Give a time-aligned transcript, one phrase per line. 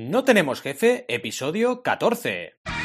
[0.00, 2.77] No tenemos jefe, episodio 14.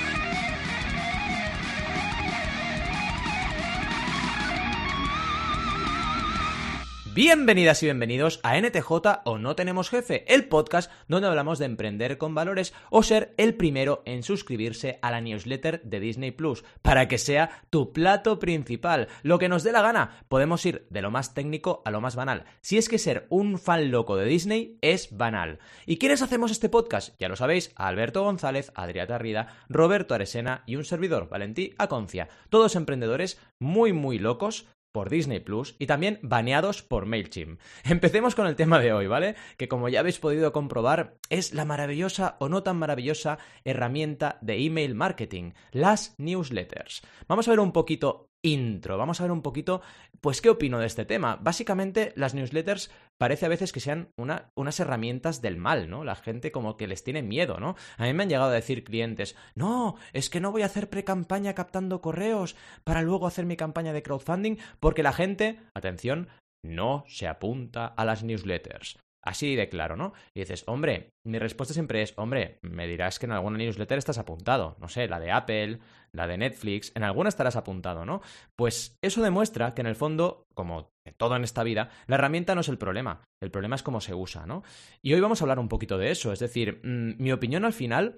[7.15, 8.91] Bienvenidas y bienvenidos a NTJ
[9.25, 13.53] o No Tenemos Jefe, el podcast donde hablamos de emprender con valores o ser el
[13.53, 19.09] primero en suscribirse a la newsletter de Disney Plus para que sea tu plato principal.
[19.21, 22.15] Lo que nos dé la gana, podemos ir de lo más técnico a lo más
[22.15, 22.45] banal.
[22.61, 25.59] Si es que ser un fan loco de Disney es banal.
[25.85, 27.13] ¿Y quiénes hacemos este podcast?
[27.19, 32.27] Ya lo sabéis, Alberto González, Adrià Tarrida, Roberto Aresena y un servidor, Valentí Aconcia.
[32.49, 37.59] Todos emprendedores muy muy locos por Disney Plus y también baneados por MailChimp.
[37.83, 39.35] Empecemos con el tema de hoy, ¿vale?
[39.57, 44.63] Que como ya habéis podido comprobar, es la maravillosa o no tan maravillosa herramienta de
[44.63, 47.01] email marketing, las newsletters.
[47.27, 48.97] Vamos a ver un poquito intro.
[48.97, 49.81] Vamos a ver un poquito,
[50.21, 51.37] pues, qué opino de este tema.
[51.37, 56.03] Básicamente, las newsletters parece a veces que sean unas herramientas del mal, ¿no?
[56.03, 57.75] La gente como que les tiene miedo, ¿no?
[57.97, 60.89] A mí me han llegado a decir clientes, no, es que no voy a hacer
[60.89, 66.27] pre-campaña captando correos para luego hacer mi campaña de crowdfunding porque la gente, atención,
[66.63, 68.97] no se apunta a las newsletters.
[69.23, 70.13] Así de claro, ¿no?
[70.35, 74.17] Y dices, hombre, mi respuesta siempre es, hombre, me dirás que en alguna newsletter estás
[74.17, 75.79] apuntado, no sé, la de Apple,
[76.11, 78.21] la de Netflix, en alguna estarás apuntado, ¿no?
[78.57, 82.61] Pues eso demuestra que en el fondo, como todo en esta vida, la herramienta no
[82.61, 84.63] es el problema, el problema es cómo se usa, ¿no?
[85.01, 87.73] Y hoy vamos a hablar un poquito de eso, es decir, mm, mi opinión al
[87.73, 88.17] final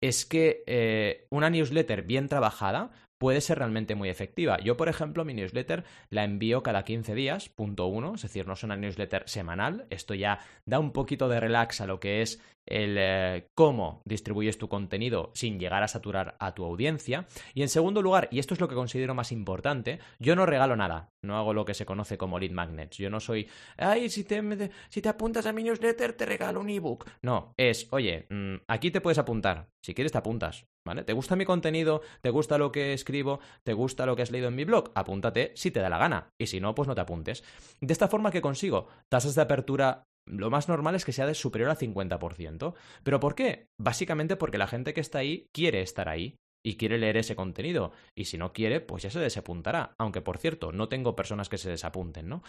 [0.00, 4.58] es que eh, una newsletter bien trabajada puede ser realmente muy efectiva.
[4.58, 8.54] Yo, por ejemplo, mi newsletter la envío cada 15 días, punto uno, es decir, no
[8.54, 9.86] es una newsletter semanal.
[9.90, 14.58] Esto ya da un poquito de relax a lo que es el eh, cómo distribuyes
[14.58, 17.26] tu contenido sin llegar a saturar a tu audiencia.
[17.54, 20.76] Y en segundo lugar, y esto es lo que considero más importante, yo no regalo
[20.76, 22.96] nada, no hago lo que se conoce como lead magnets.
[22.98, 26.70] Yo no soy, ay, si te, si te apuntas a mi newsletter te regalo un
[26.70, 27.06] ebook.
[27.22, 31.04] No, es, oye, mm, aquí te puedes apuntar, si quieres te apuntas, ¿vale?
[31.04, 32.02] ¿Te gusta mi contenido?
[32.20, 33.40] ¿Te gusta lo que escribo?
[33.62, 34.92] ¿Te gusta lo que has leído en mi blog?
[34.94, 36.28] Apúntate si te da la gana.
[36.38, 37.44] Y si no, pues no te apuntes.
[37.80, 41.34] De esta forma que consigo tasas de apertura lo más normal es que sea de
[41.34, 42.74] superior al 50%.
[43.02, 43.68] ¿Pero por qué?
[43.78, 47.92] Básicamente porque la gente que está ahí quiere estar ahí y quiere leer ese contenido.
[48.16, 49.94] Y si no quiere, pues ya se desapuntará.
[49.98, 52.42] Aunque, por cierto, no tengo personas que se desapunten, ¿no?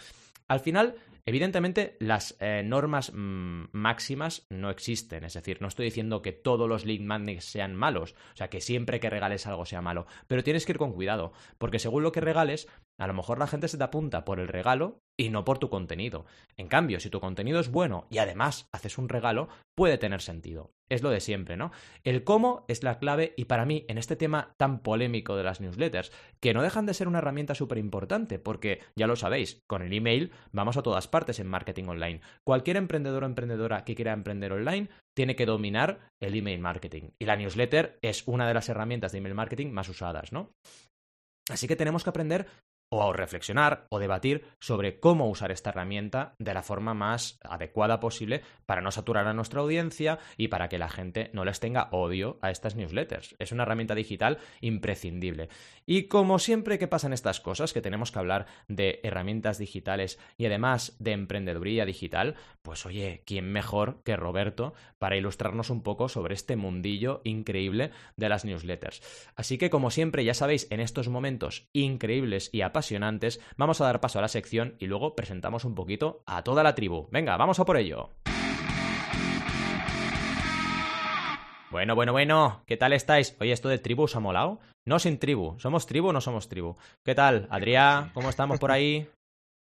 [0.48, 5.24] Al final, evidentemente, las eh, normas mm, máximas no existen.
[5.24, 8.14] Es decir, no estoy diciendo que todos los lead magnets sean malos.
[8.32, 10.06] O sea, que siempre que regales algo sea malo.
[10.28, 11.32] Pero tienes que ir con cuidado.
[11.58, 14.48] Porque según lo que regales, a lo mejor la gente se te apunta por el
[14.48, 16.26] regalo y no por tu contenido.
[16.56, 20.72] En cambio, si tu contenido es bueno y además haces un regalo, puede tener sentido.
[20.88, 21.72] Es lo de siempre, ¿no?
[22.04, 25.60] El cómo es la clave y para mí en este tema tan polémico de las
[25.60, 29.82] newsletters, que no dejan de ser una herramienta súper importante, porque ya lo sabéis, con
[29.82, 32.20] el email vamos a todas partes en marketing online.
[32.44, 37.10] Cualquier emprendedor o emprendedora que quiera emprender online tiene que dominar el email marketing.
[37.18, 40.52] Y la newsletter es una de las herramientas de email marketing más usadas, ¿no?
[41.48, 42.46] Así que tenemos que aprender
[42.88, 48.42] o reflexionar o debatir sobre cómo usar esta herramienta de la forma más adecuada posible
[48.64, 52.38] para no saturar a nuestra audiencia y para que la gente no les tenga odio
[52.42, 53.34] a estas newsletters.
[53.38, 55.48] Es una herramienta digital imprescindible.
[55.84, 60.46] Y como siempre que pasan estas cosas, que tenemos que hablar de herramientas digitales y
[60.46, 66.34] además de emprendeduría digital, pues oye, ¿quién mejor que Roberto para ilustrarnos un poco sobre
[66.34, 69.02] este mundillo increíble de las newsletters?
[69.34, 72.75] Así que como siempre, ya sabéis, en estos momentos increíbles y apasionantes,
[73.56, 76.74] vamos a dar paso a la sección y luego presentamos un poquito a toda la
[76.74, 77.08] tribu.
[77.10, 78.10] Venga, vamos a por ello.
[81.70, 83.36] Bueno, bueno, bueno, ¿qué tal estáis?
[83.40, 84.60] Oye, ¿esto de tribu os ha molado?
[84.84, 86.76] No sin tribu, ¿somos tribu o no somos tribu?
[87.04, 88.12] ¿Qué tal, Adrián?
[88.14, 89.08] ¿Cómo estamos por ahí?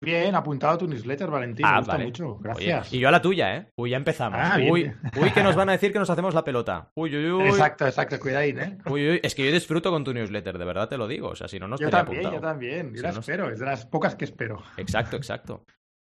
[0.02, 1.66] Bien, apuntado a tu newsletter, Valentín.
[1.66, 2.38] Ah, me gusta mucho.
[2.38, 2.92] Gracias.
[2.92, 3.66] y yo a la tuya, ¿eh?
[3.76, 4.40] Uy, ya empezamos.
[4.42, 4.90] Ah, uy,
[5.20, 6.90] uy, que nos van a decir que nos hacemos la pelota.
[6.94, 7.48] Uy, uy, uy.
[7.48, 8.18] Exacto, exacto.
[8.18, 8.78] Cuidadín, ¿eh?
[8.86, 9.20] Uy, uy.
[9.22, 11.28] Es que yo disfruto con tu newsletter, de verdad te lo digo.
[11.28, 13.50] O sea, si no, no estaría yo también, Yo también, yo la espero.
[13.50, 14.62] Es de las pocas que espero.
[14.78, 15.66] Exacto, exacto.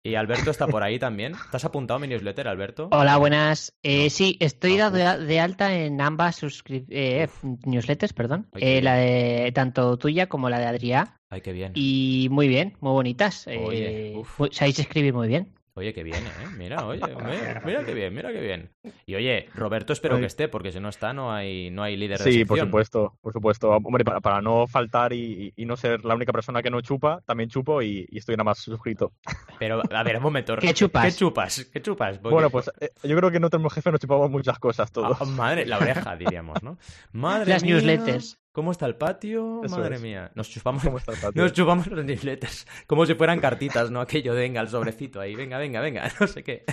[0.07, 1.33] Y Alberto está por ahí también.
[1.33, 2.91] ¿Estás apuntado a mi newsletter, Alberto?
[2.93, 3.75] Hola, buenas.
[3.83, 6.43] Eh, sí, estoy dado de, alta en ambas
[6.91, 7.27] eh,
[7.65, 8.47] newsletters, perdón.
[8.53, 11.09] Eh, la de tanto tuya como la de Adrián.
[11.31, 11.73] Ay, qué bien.
[11.75, 13.47] Y muy bien, muy bonitas.
[13.47, 15.55] Oye, sabéis escribir muy bien.
[15.77, 16.49] Oye, qué bien, ¿eh?
[16.57, 17.01] Mira, oye,
[17.65, 18.71] mira, qué bien, mira qué bien.
[19.07, 22.19] Y oye, Roberto espero que esté, porque si no está no hay, no hay líder
[22.21, 23.71] de Sí, por supuesto, por supuesto.
[23.71, 27.23] Hombre, para, para no faltar y, y, no ser la única persona que no chupa,
[27.27, 29.13] también chupo y, estoy nada más suscrito.
[29.59, 30.57] Pero, a ver, un momento.
[30.57, 31.07] ¿Qué chupas?
[31.07, 31.65] ¿Qué chupas?
[31.65, 32.23] ¿Qué chupas?
[32.23, 35.17] Bueno, pues eh, yo creo que no tenemos jefe, nos chupamos muchas cosas todos.
[35.21, 36.79] Ah, madre, la oreja, diríamos, ¿no?
[37.13, 38.39] Madre Las newsletters.
[38.55, 39.63] ¿Cómo está el patio?
[39.69, 40.31] Madre mía.
[40.37, 40.85] Nos chupamos,
[41.35, 42.69] nos chupamos los newsletters.
[42.87, 44.01] Como si fueran cartitas, ¿no?
[44.01, 45.35] Aquello de venga, el sobrecito ahí.
[45.35, 46.09] Venga, venga, venga.
[46.21, 46.65] No sé qué.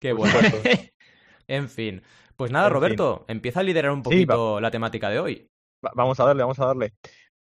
[0.00, 0.36] Qué bueno.
[1.46, 2.02] En fin.
[2.36, 5.46] Pues nada, Roberto, empieza a liderar un poquito la temática de hoy.
[5.94, 6.94] vamos a darle, vamos a darle.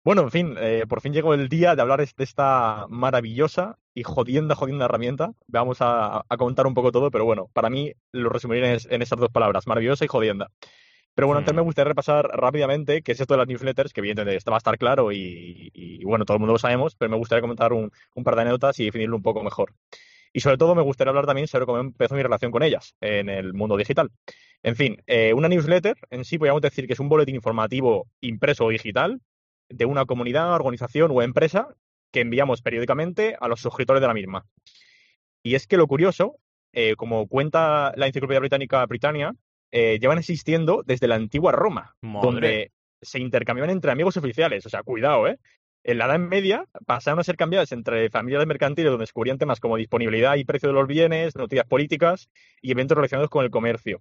[0.05, 4.05] Bueno, en fin, eh, por fin llegó el día de hablar de esta maravillosa y
[4.05, 5.33] jodienda, jodienda herramienta.
[5.49, 9.31] Vamos a, contar un poco todo, pero bueno, para mí lo resumiré en, esas dos
[9.31, 10.51] palabras, maravillosa y jodienda.
[11.15, 11.65] Pero bueno, antes me hmm.
[11.65, 15.13] gustaría repasar rápidamente qué es esto de las newsletters, que evidentemente va a estar claro
[15.13, 17.91] y, bueno, todo el mundo lo sabemos, pero me gustaría comentar un,
[18.25, 19.75] par de anécdotas y definirlo un poco mejor.
[20.33, 23.29] Y sobre todo me gustaría hablar también sobre cómo empezó mi relación con ellas en
[23.29, 24.11] el mundo digital.
[24.63, 28.65] En fin, eh, una newsletter en sí podríamos decir que es un boletín informativo impreso
[28.65, 29.21] o digital
[29.69, 31.69] de una comunidad, organización o empresa
[32.13, 34.47] que enviamos periódicamente a los suscriptores de la misma.
[35.43, 36.37] Y es que lo curioso,
[36.73, 39.35] eh, como cuenta la enciclopedia británica Britannia,
[39.73, 42.71] eh, llevan existiendo desde la antigua Roma, donde
[43.01, 44.65] se intercambiaban entre amigos oficiales.
[44.67, 45.39] O sea, cuidado, ¿eh?
[45.85, 49.77] En la Edad Media pasaron a ser cambiadas entre familias mercantiles donde descubrían temas como
[49.77, 52.29] disponibilidad y precio de los bienes, noticias políticas
[52.61, 54.01] y eventos relacionados con el comercio.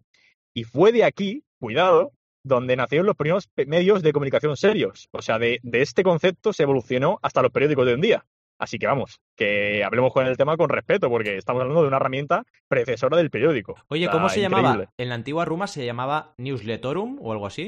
[0.53, 2.11] Y fue de aquí, cuidado,
[2.43, 5.09] donde nacieron los primeros medios de comunicación serios.
[5.11, 8.25] O sea, de, este concepto se evolucionó hasta los periódicos de hoy en día.
[8.61, 11.97] Así que vamos, que hablemos con el tema con respeto, porque estamos hablando de una
[11.97, 13.73] herramienta predecesora del periódico.
[13.87, 14.87] Oye, ¿cómo se llamaba?
[14.99, 17.65] En la antigua Roma se llamaba Newsletorum o algo así.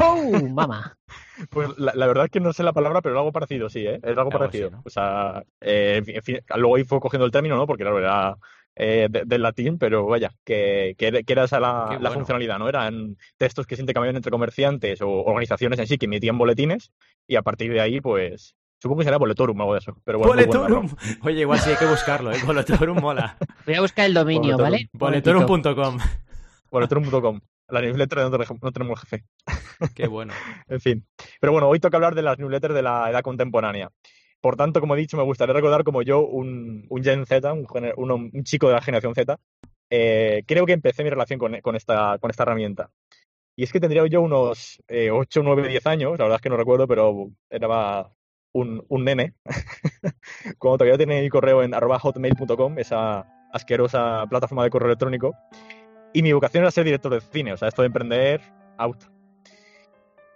[0.00, 0.96] ¡Oh, mamá!
[1.50, 4.00] Pues la, verdad es que no sé la palabra, pero algo parecido, sí, ¿eh?
[4.02, 4.70] Es algo, parecido.
[4.86, 7.66] O sea, eh, en fin, luego ahí fue cogiendo el término, ¿no?
[7.66, 8.38] Porque claro, era
[8.74, 12.70] eh, del latín, pero vaya, que, que, era esa la, funcionalidad, ¿no?
[12.70, 16.90] Eran textos que se intercambiaban entre comerciantes o organizaciones en sí que emitían boletines
[17.26, 18.54] y a partir de ahí, pues,
[18.86, 19.96] Supongo que será Boletorum o algo de eso.
[20.04, 20.88] Pero Boletorum.
[21.22, 22.38] Oye, igual sí hay que buscarlo, ¿eh?
[22.46, 23.36] Boletorum mola.
[23.66, 24.88] Voy a buscar el dominio, ¿vale?
[24.92, 25.98] Boletorum.com.
[26.70, 27.40] Boletorum.com.
[27.66, 29.24] La newsletter no, no tenemos jefe.
[29.92, 30.32] Qué bueno.
[30.68, 31.04] en fin.
[31.40, 33.90] Pero bueno, hoy toca hablar de las newsletters de la edad contemporánea.
[34.40, 38.68] Por tanto, como he dicho, me gustaría recordar como yo, un, Gen Z, un, chico
[38.68, 39.36] de la generación Z,
[39.90, 42.90] eh, creo que empecé mi relación con, esta, con esta herramienta.
[43.56, 46.56] Y es que tendría yo unos 8, 9, 10 años, la verdad es que no
[46.56, 47.66] recuerdo, pero era
[48.56, 49.34] un, un nene,
[50.58, 55.34] cuando todavía tenía mi correo en hotmail.com, esa asquerosa plataforma de correo electrónico,
[56.12, 58.40] y mi vocación era ser director de cine, o sea, esto de emprender,
[58.78, 59.04] out.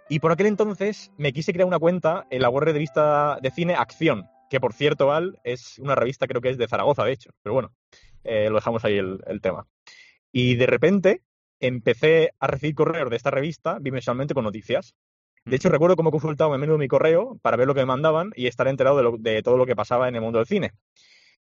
[0.09, 3.49] Y por aquel entonces me quise crear una cuenta en la web de revista de
[3.49, 7.13] cine Acción, que por cierto, Val, es una revista, creo que es de Zaragoza, de
[7.13, 7.31] hecho.
[7.41, 7.73] Pero bueno,
[8.25, 9.65] eh, lo dejamos ahí el, tema.
[10.33, 11.23] Y de repente
[11.61, 14.93] empecé a recibir correos de esta revista bimensualmente con noticias.
[15.45, 18.31] De hecho, recuerdo cómo consultaba en menudo mi correo para ver lo que me mandaban
[18.35, 20.71] y estar enterado de, de todo lo que pasaba en el mundo del cine.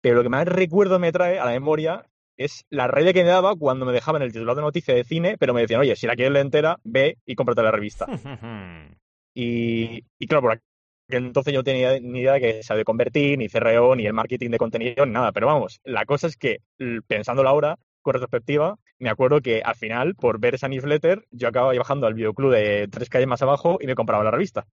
[0.00, 3.28] Pero lo que más recuerdo me trae a la memoria es la red que me
[3.28, 6.06] daba cuando me dejaban el titular de noticia de cine, pero me decían, oye, si
[6.06, 8.06] la quieres leer entera, ve y cómprate la revista.
[9.34, 10.62] y, y, claro, por aquí
[11.08, 14.12] entonces yo no tenía ni idea de que se de convertir, ni CRO, ni el
[14.12, 15.32] marketing de contenido, ni nada.
[15.32, 16.60] Pero vamos, la cosa es que,
[17.06, 17.78] pensándolo ahora,
[18.12, 22.52] retrospectiva, me acuerdo que al final, por ver esa newsletter, yo acababa bajando al videoclub
[22.52, 24.66] de tres calles más abajo y me compraba la revista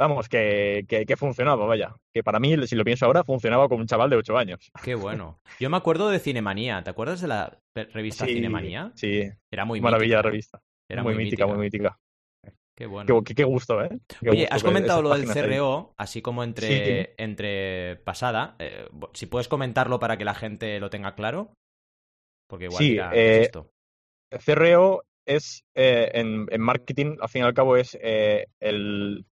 [0.00, 1.94] vamos, que, que, funcionaba, vaya.
[2.12, 4.70] Que para mí, si lo pienso ahora, funcionaba con un chaval de 8 años.
[4.82, 5.40] Qué bueno.
[5.60, 6.82] Yo me acuerdo de Cinemanía.
[6.82, 8.92] ¿Te acuerdas de la revista Cinemanía?
[8.94, 9.30] Sí.
[9.50, 10.30] Era muy Maravilla mítica.
[10.30, 10.62] revista.
[10.88, 11.98] Era muy, mítica, muy mítica.
[12.74, 13.22] Qué bueno.
[13.22, 13.90] Qué, gusto, ¿eh?
[14.28, 18.56] Oye, has comentado lo del CRO, así como entre, entre pasada.
[18.58, 21.52] Eh, si puedes comentarlo para que la gente lo tenga claro.
[22.50, 23.70] Porque igual sí, eh, esto.
[24.44, 27.96] CRO es eh, en, en, marketing, al fin y al cabo, es
[28.60, 29.24] el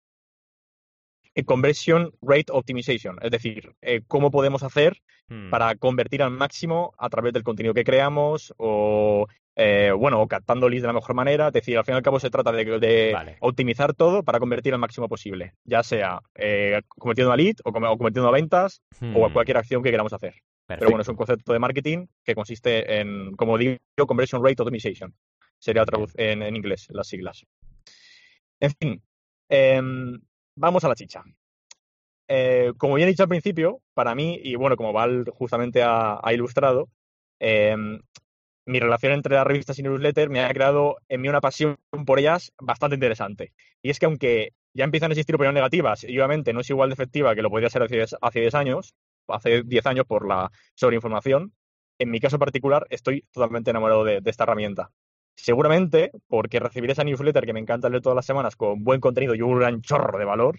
[1.44, 4.98] Conversion Rate Optimization, es decir, eh, cómo podemos hacer
[5.28, 5.50] hmm.
[5.50, 10.68] para convertir al máximo a través del contenido que creamos o, eh, bueno, o captando
[10.68, 11.48] leads de la mejor manera.
[11.48, 14.80] Es decir, al fin y al cabo se trata de, optimizar todo para convertir al
[14.80, 18.82] máximo posible, ya sea eh, convirtiendo a lead o, convirtiendo a ventas
[19.14, 19.32] o a hmm.
[19.32, 20.34] cualquier acción que queramos hacer.
[20.76, 25.14] Pero bueno, es un concepto de marketing que consiste en, como digo, Conversion Rate Optimization.
[25.58, 25.84] Sería
[26.16, 27.46] en, en inglés las siglas.
[28.60, 29.02] En fin,
[29.48, 30.20] em,
[30.56, 31.24] vamos a la chicha.
[32.28, 36.20] Eh, como bien he dicho al principio, para mí, y bueno, como Val justamente ha,
[36.32, 36.90] ilustrado,
[37.40, 38.00] em,
[38.66, 42.18] mi relación entre las revistas y newsletters me ha creado en mí una pasión por
[42.18, 43.54] ellas bastante interesante.
[43.80, 46.90] Y es que aunque ya empiezan a existir opiniones negativas, y obviamente no es igual
[46.90, 48.94] de efectiva que lo podría ser hace 10 años,
[49.28, 51.52] hace 10 años por la sobreinformación,
[51.98, 54.90] en mi caso particular estoy totalmente enamorado de esta herramienta.
[55.38, 59.36] Seguramente porque recibir esa newsletter que me encanta leer todas las semanas con buen contenido
[59.36, 60.58] y un gran chorro de valor,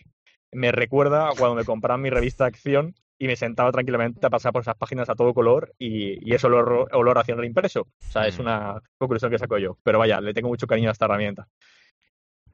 [0.54, 4.54] me recuerda a cuando me compraban mi revista Acción y me sentaba tranquilamente a pasar
[4.54, 7.82] por esas páginas a todo color y, y eso olor, olor haciendo el impreso.
[7.82, 8.42] O sea, es mm.
[8.42, 9.78] una conclusión que saco yo.
[9.84, 11.46] Pero vaya, le tengo mucho cariño a esta herramienta.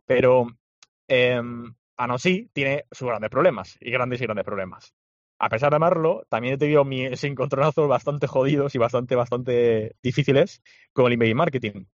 [0.07, 0.47] Pero
[1.07, 4.95] eh, no sí tiene sus grandes problemas y grandes y grandes problemas.
[5.37, 10.61] A pesar de amarlo, también he tenido mis encontronazos bastante jodidos y bastante, bastante difíciles
[10.93, 11.85] con el email marketing.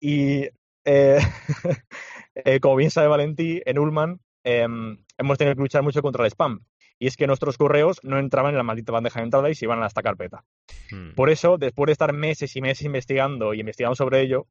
[0.00, 0.48] Y
[0.84, 1.18] eh,
[2.34, 6.30] eh, como bien sabe Valentí, en Ullman em, hemos tenido que luchar mucho contra el
[6.30, 6.64] spam.
[6.98, 9.64] Y es que nuestros correos no entraban en la maldita bandeja de entrada y se
[9.64, 10.44] iban a esta carpeta.
[10.90, 11.14] Hmm.
[11.14, 14.46] Por eso, después de estar meses y meses investigando y investigando sobre ello,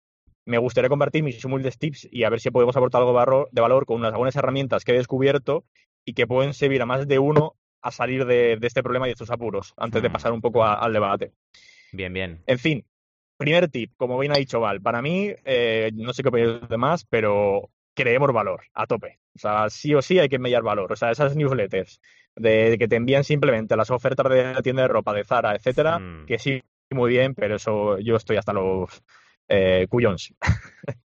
[0.45, 3.85] me gustaría compartir mis humildes tips y a ver si podemos aportar algo de valor
[3.85, 5.65] con unas buenas herramientas que he descubierto
[6.03, 9.13] y que pueden servir a más de uno a salir de, este problema y de
[9.13, 10.13] estos apuros, antes de hmm.
[10.13, 11.31] pasar un poco al debate.
[11.91, 12.41] Bien, bien.
[12.45, 12.85] En fin,
[13.37, 16.69] primer tip, como bien ha dicho Val, para mí, eh, no sé qué opináis los
[16.69, 19.19] demás, pero creemos valor a tope.
[19.35, 20.91] O sea, sí o sí hay que enviar valor.
[20.91, 22.01] O sea, esas newsletters
[22.35, 25.99] de, que te envían simplemente las ofertas de la tienda de ropa, de Zara, etcétera,
[25.99, 26.25] hmm.
[26.25, 26.61] que sí,
[26.91, 29.03] muy bien, pero eso yo estoy hasta los
[29.47, 30.33] eh, cuyons.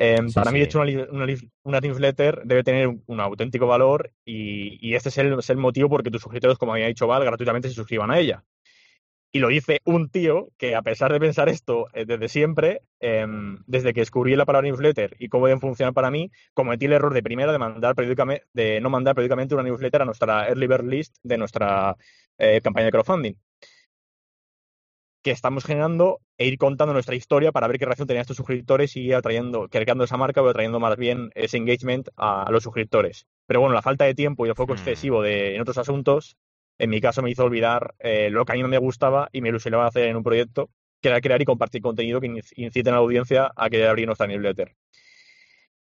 [0.00, 0.80] Em, para mí, de hecho,
[1.64, 6.22] una, newsletter debe tener un, auténtico valor y, este es el, motivo por que tus
[6.22, 8.44] suscriptores, como había dicho Val, gratuitamente se suscriban a ella.
[9.32, 13.58] Y lo dice un tío que, a pesar de pensar esto eh, desde siempre, em,
[13.66, 17.12] desde que descubrí la palabra newsletter y cómo deben funcionar para mí, cometí el error
[17.12, 20.86] de primera de, mandar periódicamente, de no mandar periódicamente una newsletter a nuestra early bird
[20.86, 21.96] list de nuestra
[22.38, 23.34] eh, campaña de crowdfunding
[25.22, 28.96] que estamos generando e ir contando nuestra historia para ver qué reacción tenían estos suscriptores
[28.96, 33.26] y ir atrayendo, creando esa marca o atrayendo más bien ese engagement a, los suscriptores.
[33.46, 34.76] Pero bueno, la falta de tiempo y el foco mm.
[34.76, 36.36] excesivo de, en otros asuntos,
[36.78, 39.40] en mi caso me hizo olvidar eh, lo que a mí no me gustaba y
[39.40, 40.70] me ilusionaba hacer en un proyecto,
[41.00, 44.26] que era crear y compartir contenido que inciten a la audiencia a querer abrir nuestra
[44.26, 44.74] newsletter.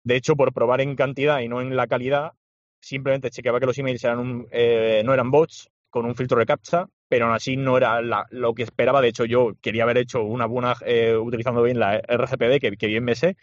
[0.03, 2.33] De hecho, por probar en cantidad y no en la calidad,
[2.81, 6.89] simplemente chequeaba que los emails eran eh, no eran bots con un filtro de captcha
[7.09, 9.01] pero aún así no era lo que esperaba.
[9.01, 13.05] De hecho, yo quería haber hecho una buena, eh, utilizando bien la RGPD, que, bien
[13.05, 13.37] me sé,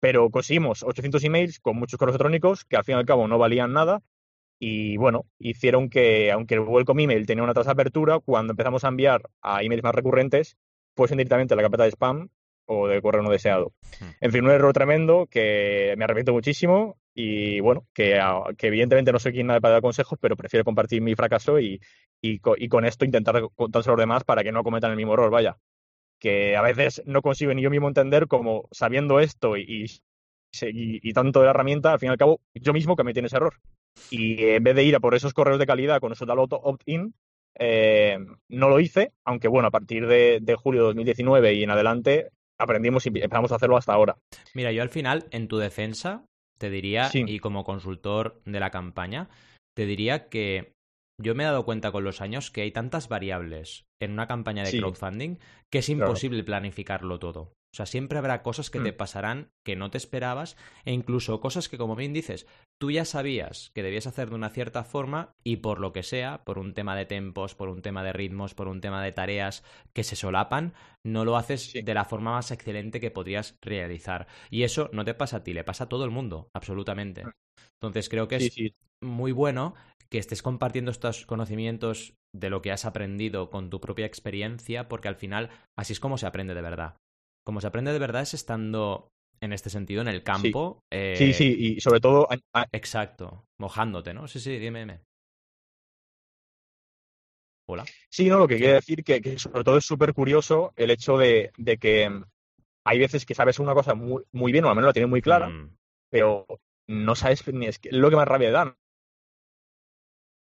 [0.00, 3.38] pero conseguimos 800 emails con muchos correos electrónicos que al fin y al cabo no
[3.38, 4.02] valían nada.
[4.58, 8.84] Y bueno, hicieron que, aunque el welcome email tenía una tasa de apertura, cuando empezamos
[8.84, 10.56] a enviar a emails más recurrentes,
[10.96, 12.28] fuesen directamente a la carpeta de spam
[12.66, 13.72] o de correo no deseado.
[14.00, 14.10] Hmm.
[14.20, 18.20] En fin, un error tremendo que me arrepiento muchísimo y bueno, que,
[18.58, 21.80] evidentemente no soy quien para dar consejos, pero prefiero compartir mi fracaso y,
[22.20, 25.30] y, con esto intentar contárselo a los demás para que no cometan el mismo error,
[25.30, 25.56] vaya.
[26.18, 29.86] Que a veces no consigo ni yo mismo entender como sabiendo esto y,
[30.60, 33.54] y, tanto de la herramienta, al fin y al cabo, yo mismo cometí ese error.
[34.10, 37.14] Y en vez de ir a por esos correos de calidad con eso de opt-in,
[37.56, 38.18] eh,
[38.48, 42.30] no lo hice, aunque bueno, a partir de, de julio de 2019 y en adelante
[42.58, 44.16] aprendimos y empezamos a hacerlo hasta ahora.
[44.54, 46.24] Mira, yo al final, en tu defensa,
[46.64, 49.28] te diría, y como consultor de la campaña,
[49.76, 50.72] te diría que
[51.20, 54.64] yo me he dado cuenta con los años que hay tantas variables en una campaña
[54.64, 55.36] de crowdfunding
[55.70, 57.52] que es imposible planificarlo todo.
[57.74, 58.96] O sea, siempre habrá cosas que te mm.
[58.96, 62.46] pasarán que no te esperabas e incluso cosas que, como bien dices,
[62.80, 66.44] tú ya sabías que debías hacer de una cierta forma y por lo que sea,
[66.44, 69.64] por un tema de tempos, por un tema de ritmos, por un tema de tareas
[69.92, 70.72] que se solapan,
[71.04, 74.28] no lo haces de la forma más excelente que podrías realizar.
[74.50, 77.24] Y eso no te pasa a ti, le pasa a todo el mundo, absolutamente.
[77.24, 77.30] Mm.
[77.82, 78.54] Entonces creo que es
[79.02, 79.74] muy bueno
[80.12, 85.08] que estés compartiendo estos conocimientos de lo que has aprendido con tu propia experiencia, porque
[85.08, 86.94] al final así es como se aprende de verdad.
[87.44, 90.82] Como se aprende de verdad es estando en este sentido en el campo.
[90.90, 92.26] Sí, sí, eh, y sobre todo.
[92.72, 94.26] Exacto, mojándote, ¿no?
[94.26, 95.00] Sí, sí, dime, dime.
[97.66, 97.84] Hola.
[98.10, 101.50] Sí, no, lo que quiere decir que, sobre todo es súper curioso el hecho de,
[101.80, 102.10] que
[102.84, 105.22] hay veces que sabes una cosa muy, muy bien, o al menos la tienes muy
[105.22, 105.76] clara, mm.
[106.10, 106.46] pero
[106.88, 108.76] no sabes ni es lo que más rabia da.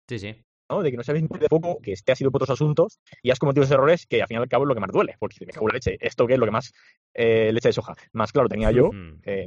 [0.07, 0.35] Sí, sí.
[0.69, 3.39] De que no sabes de poco, que este ha sido por otros asuntos y has
[3.39, 5.37] cometido esos errores que al final y al cabo es lo que más duele, porque
[5.45, 6.71] me cago la leche, esto que es lo que más
[7.15, 8.91] eh, leche de soja, más claro tenía yo,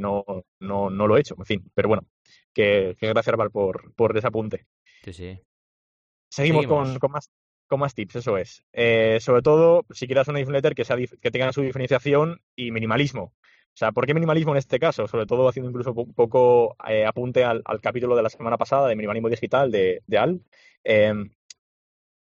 [0.00, 0.25] no,
[0.59, 2.07] no, no lo he hecho, en fin, pero bueno,
[2.52, 4.67] que, gracias Val por, por ese apunte.
[5.05, 5.41] Sí, sí.
[6.29, 7.31] Seguimos, Con, con, más,
[7.67, 8.64] con más tips, eso es.
[8.73, 13.35] Eh, sobre todo, si quieres una newsletter que, sea, que tenga su diferenciación y minimalismo.
[13.75, 15.09] O sea, ¿por qué minimalismo en este caso?
[15.09, 18.97] Sobre todo haciendo incluso un poco eh, apunte al, capítulo de la semana pasada de
[18.97, 20.41] minimalismo digital de, de Al.
[20.85, 21.31] Em,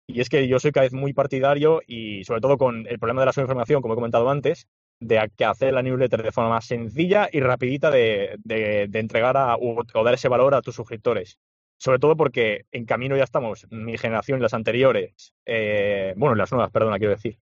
[0.07, 3.21] y es que yo soy cada vez muy partidario y sobre todo con el problema
[3.21, 4.67] de la subinformación, como he comentado antes,
[4.99, 9.55] de que hacer la newsletter de forma más sencilla y rapidita de, de, entregar a,
[9.57, 11.37] o, dar ese valor a tus suscriptores.
[11.77, 16.51] Sobre todo porque en camino ya estamos, mi generación y las anteriores, eh, bueno, las
[16.51, 17.37] nuevas, perdona, quiero decir,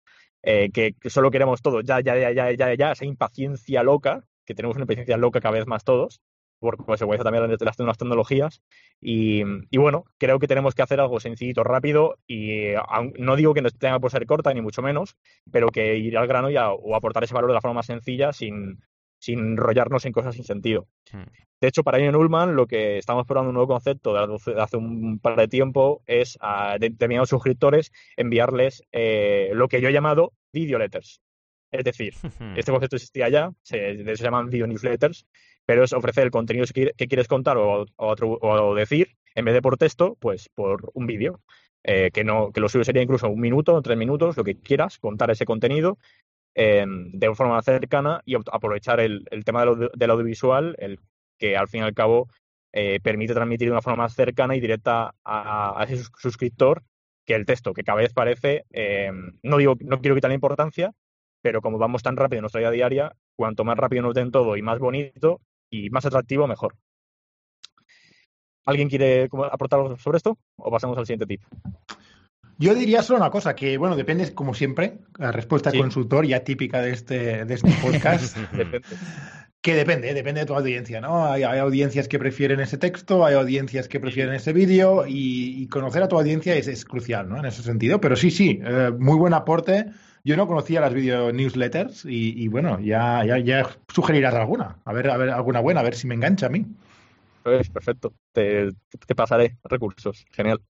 [0.45, 4.53] eh, que, solo queremos todo, ya, ya, ya, ya, ya, ya, esa impaciencia loca, que
[4.53, 6.21] tenemos una impaciencia loca cada vez más todos,
[6.59, 8.61] por consecuencia también de las nuevas tecnologías.
[9.01, 9.43] Y,
[9.75, 12.73] bueno, creo que tenemos que hacer algo sencillito, rápido, y
[13.17, 15.17] no digo que no tenga por ser corta, ni mucho menos,
[15.51, 18.31] pero que ir al grano y o aportar ese valor de la forma más sencilla
[18.31, 18.79] sin,
[19.25, 20.87] sin enrollarnos en cosas sin sentido.
[21.11, 21.23] Hmm.
[21.59, 25.19] De hecho, para Ian Ullman, lo que estamos probando un nuevo concepto de hace un
[25.19, 30.77] par de tiempo es a determinados suscriptores enviarles eh, lo que yo he llamado video
[30.77, 31.21] letters.
[31.71, 32.13] Es decir,
[32.55, 35.25] este concepto existía ya, se llaman video newsletters,
[35.65, 40.17] pero es ofrecer el contenido que quieres contar o, decir, en vez de por texto,
[40.19, 41.41] pues por un vídeo.
[41.87, 44.97] Eh, que, no, que lo suyo sería incluso un minuto, tres minutos, lo que quieras,
[44.97, 45.99] contar ese contenido
[46.55, 50.99] de una forma cercana y aprovechar el, tema del, audiovisual, el
[51.37, 52.29] que al fin y al cabo
[52.71, 56.83] eh, permite transmitir de una forma más cercana y directa a, ese suscriptor
[57.25, 60.91] que el texto, que cada vez parece, em, no digo, no quiero quitar la importancia,
[61.41, 64.57] pero como vamos tan rápido en nuestra vida diaria, cuanto más rápido nos den todo
[64.57, 66.75] y más bonito y más atractivo, mejor.
[68.65, 70.37] ¿Alguien quiere aportar sobre esto?
[70.57, 71.41] ¿O pasamos al siguiente tip?
[72.57, 76.81] Yo diría solo una cosa, que bueno, depende, como siempre, la respuesta consultor ya típica
[76.81, 78.37] de este, de este podcast.
[79.61, 81.25] que depende, depende de tu audiencia, ¿no?
[81.25, 86.07] Hay, audiencias que prefieren ese texto, hay audiencias que prefieren ese vídeo y, conocer a
[86.07, 87.39] tu audiencia es, crucial, ¿no?
[87.39, 87.99] En ese sentido.
[87.99, 89.87] Pero sí, sí, eh, muy buen aporte
[90.25, 94.79] yo no conocía las video newsletters y, bueno, ya, ya, ya, sugerirás alguna.
[94.83, 96.65] A ver, a ver, alguna buena, a ver si me engancha a mí.
[97.43, 98.11] Pues perfecto.
[98.33, 98.71] Te,
[99.15, 100.25] pasaré recursos.
[100.31, 100.61] Genial.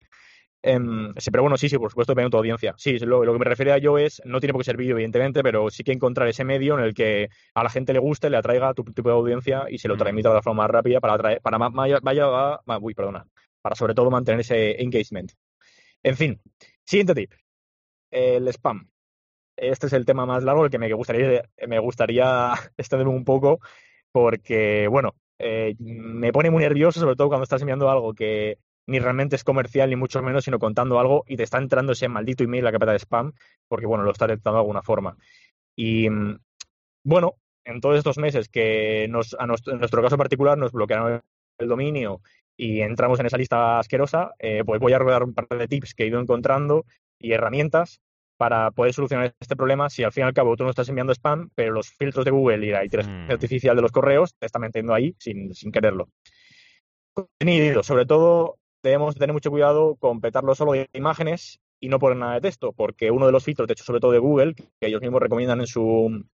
[0.68, 2.74] Em, sí, pero bueno, sí, sí, por supuesto, depende de tu audiencia.
[2.76, 5.70] Sí, lo, que me refería yo es, no tiene por qué ser vídeo, evidentemente, pero
[5.70, 8.70] sí que encontrar ese medio en el que a la gente le guste, le atraiga
[8.70, 10.00] a tu tipo de audiencia y se lo mm.
[10.00, 13.28] transmita de la forma más rápida para atraer, para vaya, vaya, uy, perdona,
[13.62, 15.34] para sobre todo mantener ese engagement.
[16.02, 16.42] En fin,
[16.84, 17.32] siguiente tip.
[18.10, 18.90] El spam
[19.58, 23.60] este es el tema más largo, el que me gustaría, me gustaría extenderme un poco,
[24.12, 28.58] porque, bueno, eh, me pone muy nervioso, sobre todo cuando estás enviando algo que
[28.88, 32.08] ni realmente es comercial, ni mucho menos, sino contando algo y te está entrando ese
[32.08, 33.34] maldito email la carpeta de spam,
[33.68, 35.18] porque, bueno, lo está detectando de alguna forma.
[35.76, 36.40] Y, mm,
[37.04, 41.22] bueno, en todos estos meses que nos, a nuestro, en nuestro caso particular nos bloquearon
[41.58, 42.22] el dominio
[42.58, 45.94] y entramos en esa lista asquerosa, eh, pues voy a rodar un par de tips
[45.94, 46.86] que he ido encontrando
[47.20, 48.02] y herramientas
[48.38, 51.14] para poder solucionar este problema si al fin y al cabo tú no estás enviando
[51.14, 53.32] spam, pero los filtros de Google y la inteligencia mm.
[53.32, 56.10] artificial de los correos te están metiendo ahí sin, sin quererlo.
[57.14, 58.58] Contenido, sobre todo
[58.90, 62.74] debemos tener mucho cuidado con petarlo solo de imágenes y no poner nada de texto,
[62.74, 65.60] porque uno de los filtros, de hecho, sobre todo de Google, que ellos mismos recomiendan
[65.60, 66.26] en su,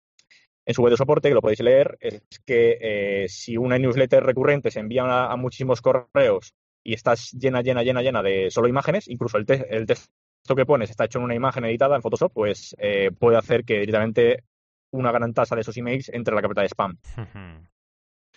[0.65, 4.23] en su web de soporte, que lo podéis leer, es que eh, si una newsletter
[4.23, 9.07] recurrente se envía a, muchísimos correos y estás llena, llena, llena, llena de solo imágenes,
[9.07, 12.75] incluso el, el texto que pones está hecho en una imagen editada en Photoshop, pues
[12.79, 14.43] eh, puede hacer que directamente
[14.91, 16.97] una gran tasa de esos emails entre la carpeta de spam.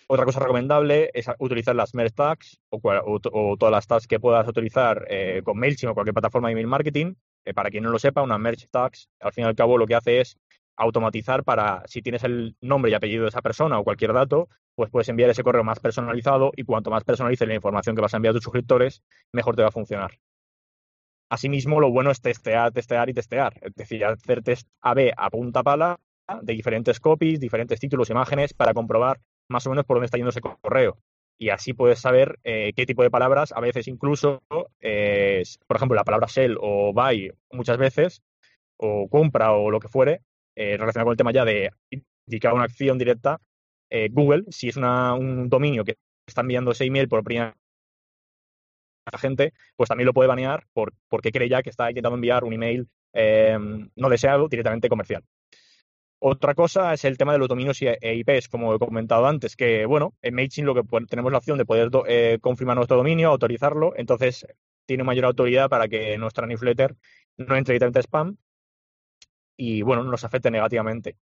[0.06, 5.06] Otra cosa recomendable es utilizar las merge tags o, todas las tags que puedas utilizar
[5.08, 7.14] eh, con MailChimp o cualquier plataforma de email marketing.
[7.46, 9.86] Eh, para quien no lo sepa, una merge tags al fin y al cabo lo
[9.86, 10.38] que hace es
[10.76, 14.90] automatizar para, si tienes el nombre y apellido de esa persona o cualquier dato, pues
[14.90, 18.16] puedes enviar ese correo más personalizado y cuanto más personalice la información que vas a
[18.16, 20.18] enviar a tus suscriptores, mejor te va a funcionar.
[21.30, 23.54] Asimismo, lo bueno es testear, testear y testear.
[23.62, 25.98] Es decir, hacer test A-B a punta pala
[26.42, 30.30] de diferentes copies, diferentes títulos, imágenes, para comprobar más o menos por dónde está yendo
[30.30, 30.98] ese correo.
[31.38, 34.42] Y así puedes saber eh, qué tipo de palabras, a veces incluso,
[34.80, 38.22] eh, por ejemplo, la palabra sell o buy muchas veces,
[38.76, 40.22] o compra o lo que fuere,
[40.56, 41.70] eh, relacionado con el tema ya de
[42.26, 43.40] indicar una acción directa,
[44.10, 47.56] Google, si es un dominio que está enviando ese email por primera
[49.12, 52.42] la gente, pues también lo puede banear por, porque cree ya que está intentando enviar
[52.42, 52.88] un email
[53.94, 55.22] no deseado directamente comercial.
[56.26, 59.84] Otra cosa es el tema de los dominios e IPs, como he comentado antes, que
[59.84, 63.92] bueno, en MailChimp lo que tenemos la opción de poder eh, confirmar nuestro dominio, autorizarlo,
[63.94, 64.46] entonces
[64.86, 66.96] tiene mayor autoridad para que nuestra newsletter
[67.36, 68.38] no entre directamente spam
[69.58, 71.18] y bueno, no nos afecte negativamente.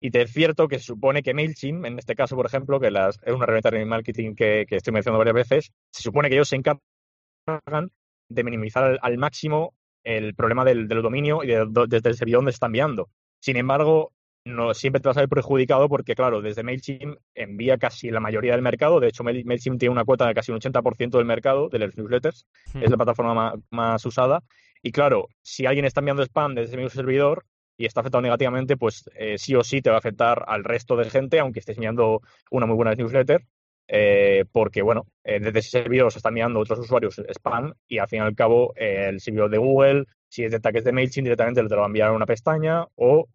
[0.00, 3.32] Y es cierto que se supone que MailChimp, en este caso, por ejemplo, que es
[3.32, 7.92] una herramienta de marketing que, estoy mencionando varias veces, se supone que ellos se encargan
[8.28, 11.54] de minimizar al, máximo el problema del, dominio y
[11.86, 13.10] desde el servidor donde se está enviando.
[13.40, 14.12] Sin embargo,
[14.44, 18.52] no siempre te vas a ver perjudicado porque, claro, desde MailChimp envía casi la mayoría
[18.52, 19.00] del mercado.
[19.00, 22.46] De hecho, MailChimp tiene una cuota de casi un 80% del mercado de los newsletters.
[22.72, 22.82] Hmm.
[22.82, 24.42] Es la plataforma más, usada.
[24.82, 27.44] Y claro, si alguien está enviando spam desde ese mismo servidor,
[27.80, 30.96] y está afectado negativamente, pues eh, sí o sí te va a afectar al resto
[30.96, 33.46] de gente, aunque estés enviando una muy buena newsletter,
[33.86, 38.08] eh, porque, bueno, eh, desde ese servidor se están enviando otros usuarios spam y al
[38.08, 41.62] fin y al cabo el servidor de Google, si es de ataques de MailChimp, directamente
[41.62, 43.28] te lo va a enviar a una pestaña o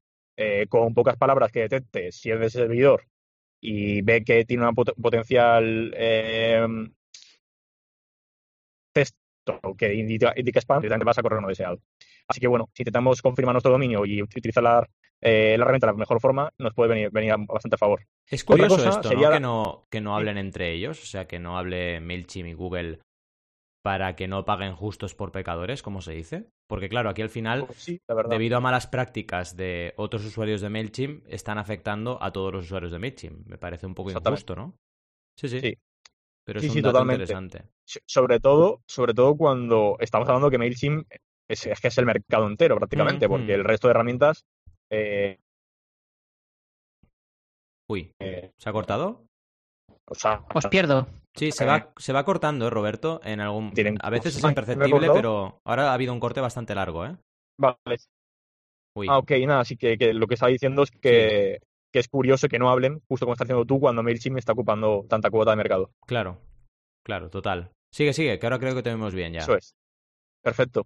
[0.68, 3.04] con pocas palabras que detecte si es de ese servidor
[3.62, 5.94] y ve que tiene un potencial
[8.92, 11.80] texto que indica, indica spam, directamente vas a correr no deseado.
[12.28, 14.88] Así que bueno, si intentamos confirmar nuestro dominio y utilizar la
[15.26, 18.06] eh, la herramienta de la mejor forma, nos puede venir, venir bastante a favor.
[18.28, 22.02] Es curioso esto, Que, no, que no hablen entre ellos, o sea, que no hable
[22.02, 23.00] MailChimp y Google
[23.84, 26.50] para que no paguen justos por pecadores, como se dice.
[26.68, 31.26] Porque claro, aquí al final, pues debido a malas prácticas de otros usuarios de MailChimp,
[31.28, 33.46] están afectando a todos los usuarios de MailChimp.
[33.46, 34.74] Me parece un poco injusto, ¿no?
[35.38, 35.78] Sí, sí.
[36.46, 37.66] Pero es un dato interesante.
[38.08, 41.06] Sobre todo, sobre todo cuando estamos hablando que MailChimp
[41.50, 44.46] es, que es el mercado entero prácticamente, porque el resto de herramientas...
[44.90, 45.38] Eh,
[47.90, 49.26] Uy, eh, ¿se ha cortado?
[50.06, 51.08] Os pierdo.
[51.36, 53.20] Sí, se va, se va cortando, ¿eh, Roberto.
[53.24, 53.74] En algún...
[54.02, 57.16] A veces es imperceptible, pero ahora ha habido un corte bastante largo, ¿eh?
[57.58, 57.98] Vale.
[59.10, 61.60] Ah, ok, nada, así que, lo que estaba diciendo es que,
[61.92, 65.06] que, es curioso que no hablen, justo como estás haciendo tú, cuando MailChimp está ocupando
[65.10, 65.92] tanta cuota de mercado.
[66.06, 66.40] Claro,
[67.04, 67.72] claro, total.
[67.92, 69.40] Sigue, sigue, que ahora creo que te vemos bien ya.
[69.40, 69.76] Eso es.
[70.44, 70.86] Perfecto.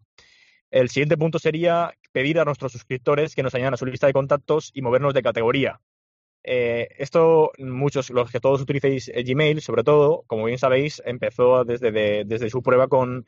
[0.70, 4.14] El siguiente punto sería pedir a nuestros suscriptores que nos añadan a su lista de
[4.14, 5.80] contactos y movernos de categoría.
[6.50, 11.66] Eh, esto, muchos, los que todos utilicéis eh, Gmail, sobre todo, como bien sabéis, empezó
[11.66, 11.92] desde,
[12.24, 13.26] desde su prueba con,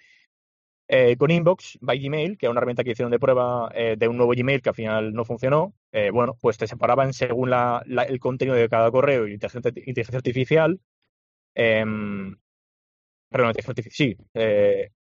[0.87, 4.15] eh, con Inbox by Gmail, que era una herramienta que hicieron de prueba de un
[4.15, 5.73] nuevo Gmail que al final no funcionó.
[6.13, 10.79] bueno, pues te separaban según el contenido de cada correo y inteligencia, inteligencia artificial.
[11.55, 12.37] Em,
[13.29, 14.17] perdón, inteligencia artificial, sí.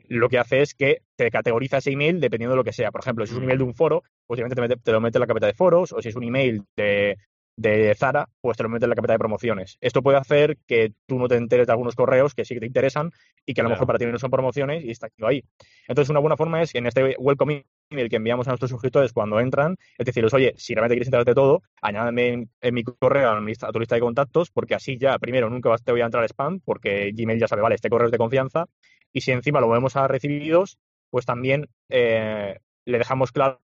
[0.10, 2.92] lo que hace es que te categoriza ese email dependiendo de lo que sea.
[2.92, 5.22] Por ejemplo, si es un email de un foro, posiblemente te, te lo mete en
[5.22, 7.18] la carpeta de foros, o si es un email de,
[7.56, 9.78] de Zara, pues te lo metes en la carpeta de promociones.
[9.80, 12.66] Esto puede hacer que tú no te enteres de algunos correos que sí que te
[12.66, 13.12] interesan
[13.46, 15.44] y que a lo mejor para ti no son promociones y está ahí.
[15.88, 19.14] Entonces, una buena forma es que en este welcome email que enviamos a nuestros suscriptores
[19.14, 23.30] cuando entran, es decirles, oye, si realmente quieres enterarte de todo, añádame en, mi correo
[23.30, 26.60] a, tu lista de contactos, porque así ya, primero, nunca te voy a entrar spam,
[26.60, 28.66] porque Gmail ya sabe, vale, este correo es de confianza,
[29.12, 30.80] y si encima lo movemos a recibidos,
[31.12, 33.62] pues también eh, le dejamos claro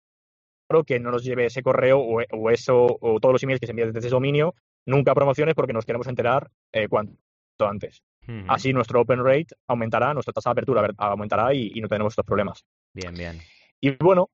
[0.87, 3.89] que no nos lleve ese correo o, eso o todos los emails que se envían
[3.89, 4.55] desde ese dominio
[4.87, 7.17] nunca promociones porque nos queremos enterar eh, cuanto
[7.61, 8.03] antes.
[8.47, 12.63] Así nuestro open rate aumentará, nuestra tasa de apertura aumentará y, no tenemos estos problemas.
[12.93, 13.41] Bien, bien.
[13.81, 14.29] Y bueno,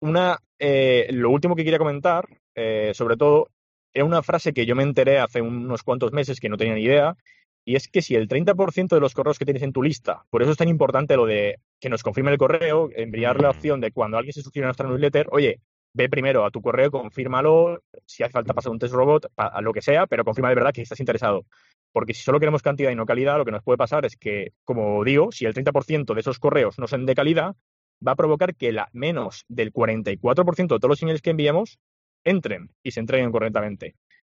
[0.00, 3.50] una, eh, lo último que quería comentar, eh, sobre todo,
[3.94, 6.82] era una frase que yo me enteré hace unos cuantos meses que no tenía ni
[6.82, 7.16] idea,
[7.64, 10.42] y es que si el 30% de los correos que tienes en tu lista, por
[10.42, 13.90] eso es tan importante lo de que nos confirme el correo, enviarle la opción de
[13.90, 15.60] cuando alguien se suscribe a nuestra newsletter, oye,
[15.96, 19.72] ve primero a tu correo, confírmalo, si hace falta pasar un test robot, a lo
[19.72, 21.46] que sea, pero confirma de verdad que estás interesado.
[21.92, 24.52] Porque si solo queremos cantidad y no calidad, lo que nos puede pasar es que,
[24.64, 27.56] como digo, si el 30% de esos correos no son de calidad,
[28.06, 31.78] va a provocar que la, menos del 44% de todos los emails que enviemos
[32.24, 33.94] entren y se entreguen correctamente.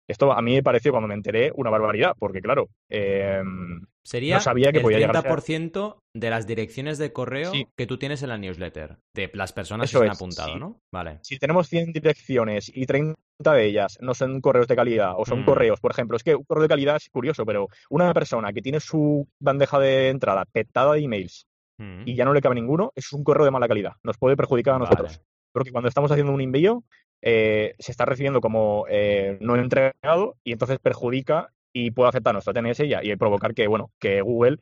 [0.08, 4.40] Esto a mí me pareció cuando me enteré una barbaridad, porque claro, em, Sería no
[4.40, 8.38] sabía que el podía 30% de las direcciones de correo que tú tienes en la
[8.38, 10.80] newsletter, de las personas que se han apuntado, ¿no?
[10.92, 11.18] Vale.
[11.22, 15.42] Si tenemos 100 direcciones y 30 de ellas no son correos de calidad o son
[15.42, 15.44] mm.
[15.44, 18.62] correos, por ejemplo, es que un correo de calidad es curioso, pero una persona que
[18.62, 22.02] tiene su bandeja de entrada petada de emails mm.
[22.06, 23.94] y ya no le cabe ninguno, es un correo de mala calidad.
[24.04, 25.20] Nos puede perjudicar a nosotros.
[25.52, 26.84] Porque cuando estamos haciendo un envío,
[27.28, 32.34] eh, se está recibiendo como eh, no entregado y entonces perjudica y puede afectar a
[32.34, 34.58] nuestra TNS y, y provocar que, bueno, que Google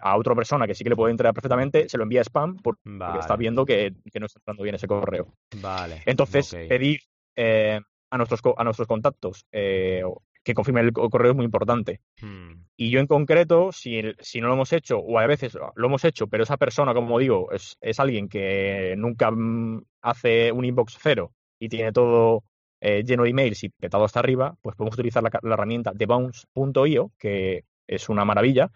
[0.00, 2.80] a otra persona que sí que le puede entregar perfectamente se lo envía spam porque,
[3.18, 5.34] está viendo que, no está entrando bien ese correo.
[5.60, 6.02] Vale.
[6.06, 7.00] Entonces, pedir
[7.34, 12.00] eh, a, nuestros, a nuestros contactos que confirmen el correo es muy importante.
[12.22, 12.66] Hmm.
[12.76, 16.04] Y yo en concreto, si, si, no lo hemos hecho, o a veces lo hemos
[16.04, 20.96] hecho, pero esa persona, como digo, es, es alguien que nunca mm, hace un inbox
[21.02, 22.42] cero y tiene todo
[22.80, 27.12] eh, lleno de emails y petado hasta arriba, pues podemos utilizar la, herramienta de bounce.io,
[27.18, 28.70] que es una maravilla.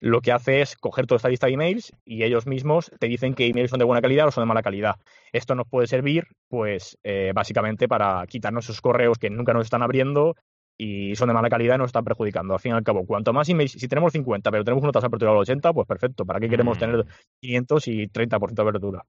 [0.00, 3.34] Lo que hace es coger toda esta lista de emails y ellos mismos te dicen
[3.34, 4.96] que emails son de buena calidad o son de mala calidad.
[5.32, 9.82] Esto nos puede servir, pues, eh, básicamente para quitarnos esos correos que nunca nos están
[9.82, 10.36] abriendo
[10.76, 12.54] y son de mala calidad y nos están perjudicando.
[12.54, 15.04] Al fin y al cabo, cuanto más emails, si tenemos 50, pero tenemos una tasa
[15.04, 16.24] de apertura del 80, pues perfecto.
[16.24, 16.80] ¿Para qué queremos mm.
[16.80, 17.06] tener
[17.40, 19.04] 500 y 30% de apertura?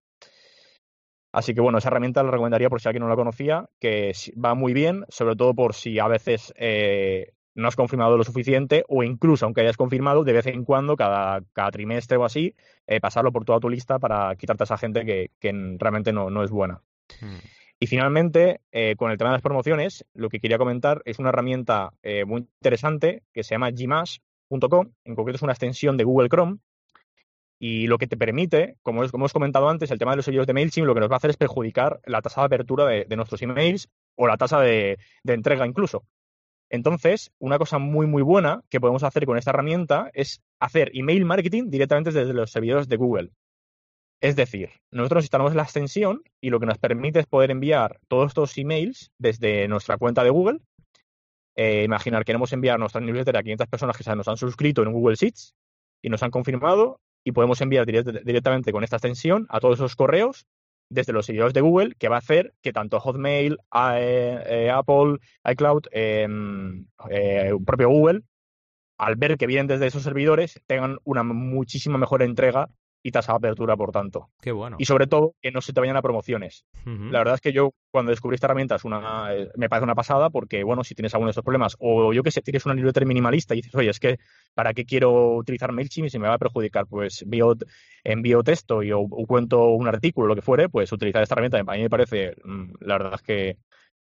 [1.31, 4.11] Así que bueno, esa herramienta la recomendaría por si alguien no la conocía, que
[4.43, 8.83] va muy bien, sobre todo por si a veces eh, no has confirmado lo suficiente
[8.87, 12.55] o incluso aunque hayas confirmado, de vez en cuando, cada, cada trimestre o así,
[12.87, 15.29] eh, pasarlo por toda tu lista para quitarte a esa gente que,
[15.77, 16.81] realmente no, es buena.
[17.21, 17.37] Hmm.
[17.79, 21.29] Y finalmente, eh, con el tema de las promociones, lo que quería comentar es una
[21.29, 21.93] herramienta
[22.25, 26.57] muy interesante que se llama gmash.com, en concreto es una extensión de Google Chrome,
[27.59, 30.53] y lo que te permite, como, hemos comentado antes, el tema de los sellos de
[30.53, 33.41] MailChimp lo que nos va a hacer es perjudicar la tasa de apertura de, nuestros
[33.41, 36.05] emails o la tasa de, entrega incluso.
[36.69, 41.25] Entonces, una cosa muy, muy buena que podemos hacer con esta herramienta es hacer email
[41.25, 43.31] marketing directamente desde los servidores de Google.
[44.21, 48.27] Es decir, nosotros instalamos la extensión y lo que nos permite es poder enviar todos
[48.27, 50.59] estos emails desde nuestra cuenta de Google.
[51.55, 55.15] Eh, imaginar, queremos enviar nuestra newsletter a 500 personas que nos han suscrito en Google
[55.15, 55.55] Sheets
[56.01, 60.47] y nos han confirmado y podemos enviar directamente con esta extensión a todos esos correos
[60.89, 63.57] desde los servidores de Google que va a hacer que tanto Hotmail,
[63.93, 68.23] eh, eh, Apple, iCloud, em, eh, propio Google,
[68.97, 72.69] al ver que vienen desde esos servidores, tengan una muchísima mejor entrega
[73.01, 74.29] y tasa de apertura, por tanto.
[74.41, 74.75] Qué bueno.
[74.79, 76.65] Y sobre todo, que no se te vayan a promociones.
[76.85, 79.95] La verdad es que yo, cuando descubrí esta herramienta, es una, eh, me parece una
[79.95, 82.75] pasada porque, bueno, si tienes alguno de estos problemas, o yo que sé, tienes una
[82.75, 84.19] newsletter minimalista y dices, oye, es que,
[84.53, 86.87] ¿para qué quiero utilizar MailChimp si me va a perjudicar?
[86.87, 87.55] Pues envío,
[88.03, 91.75] envío texto y, o, cuento un artículo, lo que fuere, pues utilizar esta herramienta a
[91.75, 93.57] mí me parece, mm, la verdad es que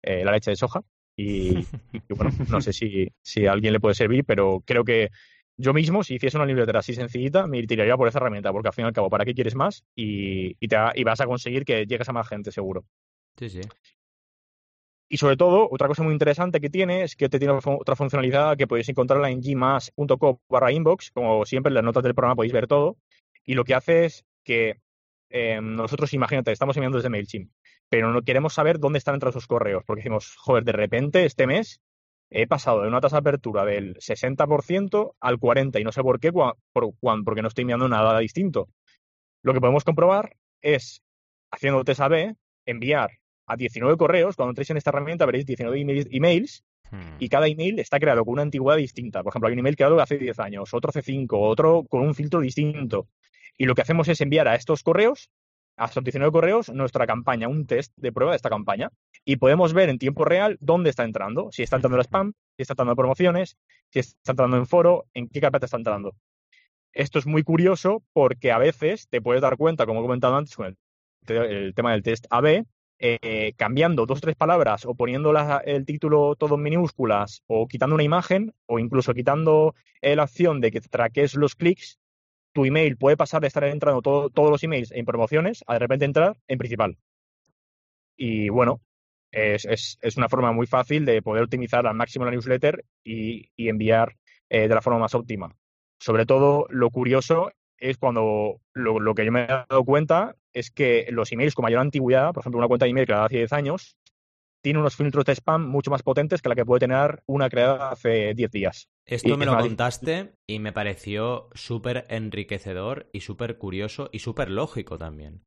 [0.03, 0.83] eh, la leche de soja.
[1.17, 1.55] Y,
[2.11, 5.11] bueno, no sé si, si a alguien le puede servir, pero creo que
[5.57, 8.75] yo mismo, si hiciese una newsletter así sencillita, me tiraría por esa herramienta, porque al
[8.75, 9.85] fin y al cabo, ¿para qué quieres más?
[9.95, 12.85] Y, te, y vas a conseguir que llegues a más gente, seguro.
[13.39, 13.61] Sí, sí.
[15.09, 18.57] Y sobre todo, otra cosa muy interesante que tiene es que te tiene otra funcionalidad
[18.57, 21.13] que podéis encontrarla en gmas.com barra inbox.
[21.13, 22.97] Como siempre, en las notas del programa podéis ver todo.
[23.45, 24.81] Y lo que hace es que
[25.31, 27.51] eh, nosotros, imagínate, estamos enviando desde MailChimp,
[27.89, 31.47] pero no queremos saber dónde están entrados esos correos, porque decimos, joder, de repente este
[31.47, 31.81] mes
[32.35, 36.19] he pasado de una tasa de apertura del 60% al 40% y no sé por
[36.19, 38.69] qué, por, porque no estoy enviando nada distinto.
[39.43, 41.03] Lo que podemos comprobar es,
[41.53, 42.35] haciendo test AB,
[42.67, 43.13] enviar
[43.47, 47.17] a 19 correos, cuando entréis en esta herramienta veréis 19 emails hmm.
[47.21, 49.23] y cada email está creado con una antigüedad distinta.
[49.23, 52.15] Por ejemplo, hay un email creado hace 10 años, otro hace 5, otro con un
[52.17, 53.07] filtro distinto.
[53.57, 55.31] Y lo que hacemos es enviar a estos correos
[55.77, 58.91] a estos 19 correos nuestra campaña, un test de prueba de esta campaña.
[59.25, 62.63] Y podemos ver en tiempo real dónde está entrando, si está entrando el spam, si
[62.63, 63.57] está entrando en promociones,
[63.91, 66.15] si está entrando en foro, en qué carpeta está entrando.
[66.93, 70.55] Esto es muy curioso porque a veces te puedes dar cuenta, como he comentado antes
[70.55, 70.77] con
[71.27, 72.65] el, tema del test AB,
[73.01, 75.35] eh, cambiando dos o tres palabras o poniendo
[75.65, 80.71] el título todo en minúsculas o quitando una imagen o incluso quitando la opción de
[80.71, 81.99] que traques los clics,
[82.55, 86.07] tu email puede pasar de estar entrando todos los emails en promociones a de repente
[86.07, 86.97] entrar en principal.
[88.17, 88.81] Y bueno,
[89.35, 94.17] es, es, una forma muy fácil de poder optimizar al máximo la newsletter y, enviar
[94.49, 95.55] eh, de la forma más óptima.
[95.99, 101.07] Sobre todo, lo curioso es cuando lo, que yo me he dado cuenta es que
[101.11, 103.97] los emails con mayor antigüedad, por ejemplo, una cuenta de email creada hace 10 años,
[104.65, 107.91] tiene unos filtros de spam mucho más potentes que la que puede tener una creada
[107.91, 108.89] hace 10 días.
[109.07, 114.97] Esto me lo contaste y me pareció súper enriquecedor y súper curioso y súper lógico
[114.97, 115.43] también.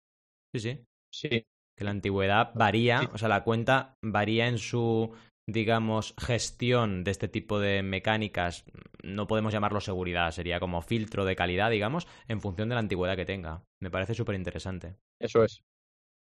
[0.53, 0.83] Sí, sí.
[1.11, 1.45] Sí.
[1.75, 5.11] Que la antigüedad varía, o sea, la cuenta varía en su,
[5.49, 8.65] digamos, gestión de este tipo de mecánicas.
[9.01, 13.15] No podemos llamarlo seguridad, sería como filtro de calidad, digamos, en función de la antigüedad
[13.15, 13.63] que tenga.
[13.81, 14.97] Me parece súper interesante.
[15.19, 15.63] Eso es.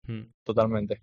[0.06, 0.24] Hmm.
[0.44, 1.00] Totalmente.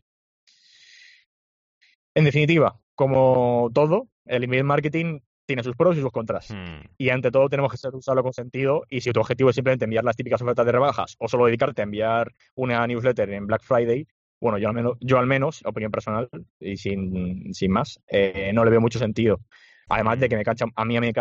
[2.16, 6.50] En definitiva, como todo, el email marketing tiene sus pros y sus contras.
[6.52, 6.88] Hmm.
[6.98, 8.84] Y ante todo tenemos que usarlo con sentido.
[8.90, 11.82] Y si tu objetivo es simplemente enviar las típicas ofertas de rebajas o solo dedicarte
[11.82, 14.08] a enviar una newsletter en Black Friday,
[14.40, 18.66] bueno, yo al menos, yo al menos opinión personal y sin, sin más, eh, no
[18.66, 19.40] le veo mucho sentido.
[19.88, 21.12] Además de que me cansa, a mí en mi,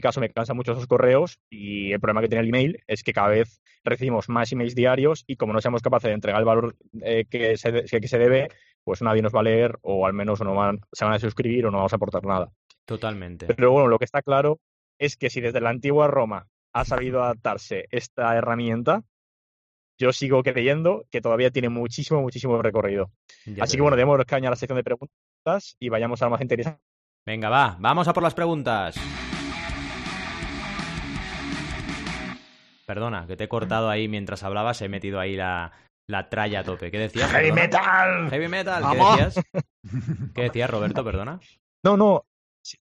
[0.00, 3.12] caso, me cansan mucho esos correos y el problema que tiene el email es que
[3.12, 6.76] cada vez recibimos más emails diarios y como no seamos capaces de entregar el valor
[7.02, 8.48] eh, que, se, que se debe,
[8.86, 11.66] pues nadie nos va a leer o al menos no van, se van a suscribir
[11.66, 12.52] o no vamos a aportar nada.
[12.84, 13.46] Totalmente.
[13.46, 14.60] Pero bueno, lo que está claro
[14.96, 19.02] es que si desde la antigua Roma ha sabido adaptarse esta herramienta,
[19.98, 23.10] yo sigo creyendo que todavía tiene muchísimo, muchísimo recorrido.
[23.60, 26.40] Así que bueno, demos caña a la sección de preguntas y vayamos a lo más
[26.40, 26.80] interesante.
[27.26, 28.94] Venga, va, vamos a por las preguntas.
[32.86, 35.72] Perdona, que te he cortado ahí mientras hablabas, he metido ahí la,
[36.06, 36.90] la tralla a tope.
[36.90, 37.30] ¿Qué decías?
[37.30, 38.30] ¡Heavy metal!
[38.30, 38.84] ¡Heavy metal!
[38.90, 39.44] ¿Qué decías?
[40.34, 41.04] ¿Qué decías, Roberto?
[41.04, 41.40] Perdona.
[41.84, 42.24] No, no.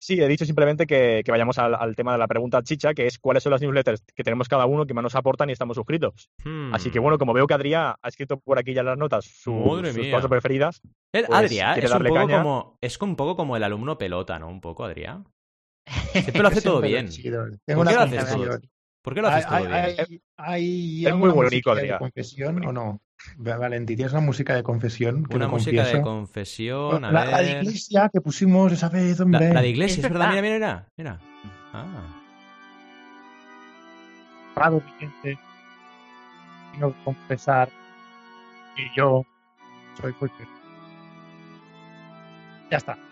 [0.02, 3.42] Sí, he dicho simplemente que, vayamos al, tema de la pregunta chicha, que es cuáles
[3.42, 6.30] son las newsletters que tenemos cada uno que más nos aportan y estamos suscritos.
[6.72, 7.02] Así que hmm.
[7.02, 9.52] bueno, como veo que Adrián ha escrito por aquí ya las notas sus
[10.10, 10.80] cosas preferidas.
[11.12, 14.48] Pues, Adrián es un, poco como, es un poco como el alumno pelota, ¿no?
[14.48, 15.26] Un poco, Adrián.
[16.12, 17.10] Siempre lo hace todo bien.
[17.66, 18.06] Tengo una
[19.02, 20.22] ¿Por qué lo haces todo bien?
[20.36, 21.98] Hay, es muy bonito, Adrián.
[21.98, 23.00] confesión o no?
[23.36, 25.26] Valentí, ¿tienes una música de confesión?
[25.30, 27.30] una música de confesión, a la, ver...
[27.30, 29.52] la, de iglesia que pusimos esa vez, hombre.
[29.52, 30.88] La, de iglesia, es verdad, mira, mira, mira.
[30.96, 31.20] mira.
[31.72, 32.22] Ah.
[34.54, 35.38] Prado Vicente,
[36.72, 37.68] tengo que confesar
[38.76, 39.24] que yo
[40.00, 40.46] soy fuerte.
[42.70, 43.09] Ya está.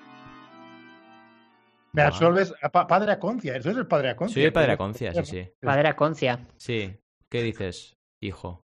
[1.92, 2.52] Me absorbes.
[2.72, 4.34] padre Aconcia, eso es el padre Aconcia.
[4.34, 5.48] Sí, el padre Aconcia, sí, sí.
[5.60, 6.46] Padre Aconcia.
[6.56, 6.94] Sí.
[7.30, 8.62] ¿Qué dices, hijo?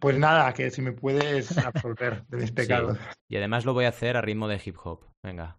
[0.00, 2.98] Pues nada, que si me puedes absolver de mis pecados.
[3.28, 5.00] Y además lo voy a hacer a ritmo de hip hop.
[5.22, 5.56] Venga.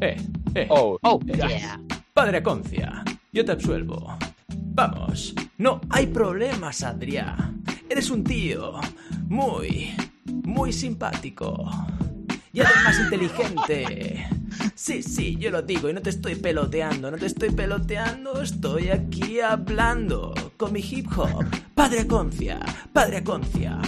[0.00, 0.16] Eh,
[0.54, 0.66] eh.
[0.70, 1.32] Oh, Oh, Eh.
[1.36, 1.80] yeah.
[2.12, 4.16] Padre Concia, yo te absuelvo.
[4.72, 7.62] Vamos, no hay problemas, Adrián.
[7.88, 8.74] Eres un tío
[9.28, 9.94] muy,
[10.44, 11.68] muy simpático.
[12.52, 14.26] Y además inteligente.
[14.74, 18.88] Sí, sí, yo lo digo y no te estoy peloteando, no te estoy peloteando, estoy
[18.88, 21.44] aquí hablando con mi hip hop.
[21.74, 22.60] Padre Concia,
[22.92, 23.80] Padre Concia.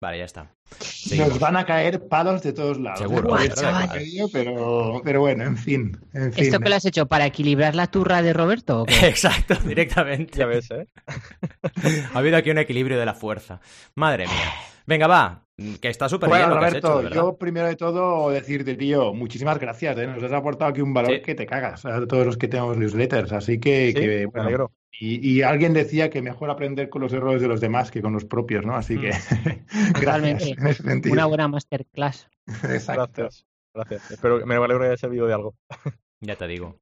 [0.00, 0.55] Vale, ya está.
[0.80, 1.30] Seguimos.
[1.30, 2.98] Nos van a caer palos de todos lados.
[3.00, 3.48] Seguro, ¿eh?
[3.54, 5.96] Guau, pero, pero bueno, en fin.
[6.12, 6.44] En fin.
[6.44, 8.82] ¿Esto que lo has hecho para equilibrar la turra de Roberto?
[8.82, 8.94] o qué?
[9.08, 10.38] Exacto, directamente.
[10.38, 10.86] ya ves, ¿eh?
[12.14, 13.60] Ha habido aquí un equilibrio de la fuerza.
[13.94, 14.52] Madre mía.
[14.86, 15.42] Venga, va.
[15.80, 17.16] Que está súper Bueno, bien lo que has Roberto, hecho, de verdad.
[17.16, 19.96] yo primero de todo decirte, tío, muchísimas gracias.
[19.96, 20.06] ¿eh?
[20.06, 21.22] Nos has aportado aquí un valor Sí.
[21.22, 23.32] que te cagas a todos los que tenemos newsletters.
[23.32, 24.72] Así que, Sí, que, me bueno, alegro.
[25.00, 28.12] Y, y alguien decía que mejor aprender con los errores de los demás que con
[28.12, 28.74] los propios, ¿no?
[28.76, 29.08] Así que
[29.68, 30.50] gracias Totalmente.
[30.58, 31.12] en ese sentido.
[31.12, 32.28] Una buena masterclass.
[32.64, 33.22] Exacto.
[33.22, 33.46] Gracias.
[33.74, 34.10] Gracias.
[34.10, 35.54] Espero que me alegro que haya servido de algo.
[36.20, 36.78] Ya te digo.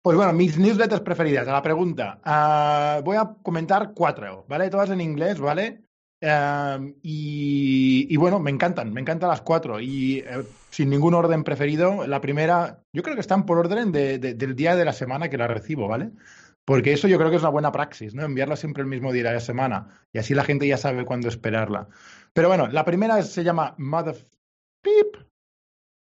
[0.00, 2.20] Pues bueno, mis newsletters preferidas, a la pregunta.
[2.22, 4.70] Ah, voy a comentar cuatro, ¿vale?
[4.70, 5.82] Todas en inglés, ¿vale?
[6.22, 9.80] Ah, y, y bueno, me encantan, me encantan las cuatro.
[9.80, 14.18] Y eh, sin ningún orden preferido, la primera, yo creo que están por orden de-
[14.20, 16.10] de- del día de la semana que la recibo, ¿vale?
[16.66, 18.24] Porque eso yo creo que es una buena praxis, ¿no?
[18.24, 19.86] Enviarla siempre el mismo día de la semana.
[20.12, 21.88] Y así la gente ya sabe cuándo esperarla.
[22.32, 24.16] Pero bueno, la primera se llama Mother
[24.82, 25.16] Peep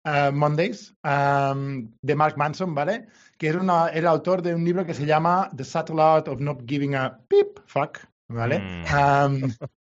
[0.06, 3.08] uh, Mondays, um, de Mark Manson, ¿vale?
[3.38, 6.40] Que es una- el autor de un libro que se llama The Subtle Art of
[6.40, 8.00] Not Giving a Peep Fuck,
[8.30, 8.58] ¿vale?
[8.58, 9.42] Um,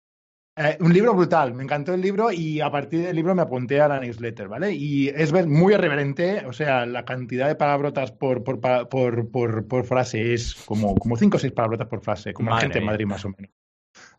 [0.61, 3.79] eh, un libro brutal, me encantó el libro y a partir del libro me apunté
[3.79, 4.73] a la newsletter, ¿vale?
[4.73, 9.85] Y es muy irreverente, o sea, la cantidad de palabrotas por, por, por, por, por
[9.85, 12.85] frase es como, como cinco o seis palabrotas por frase, como la Madre gente en.
[12.85, 13.51] Madrid más o menos.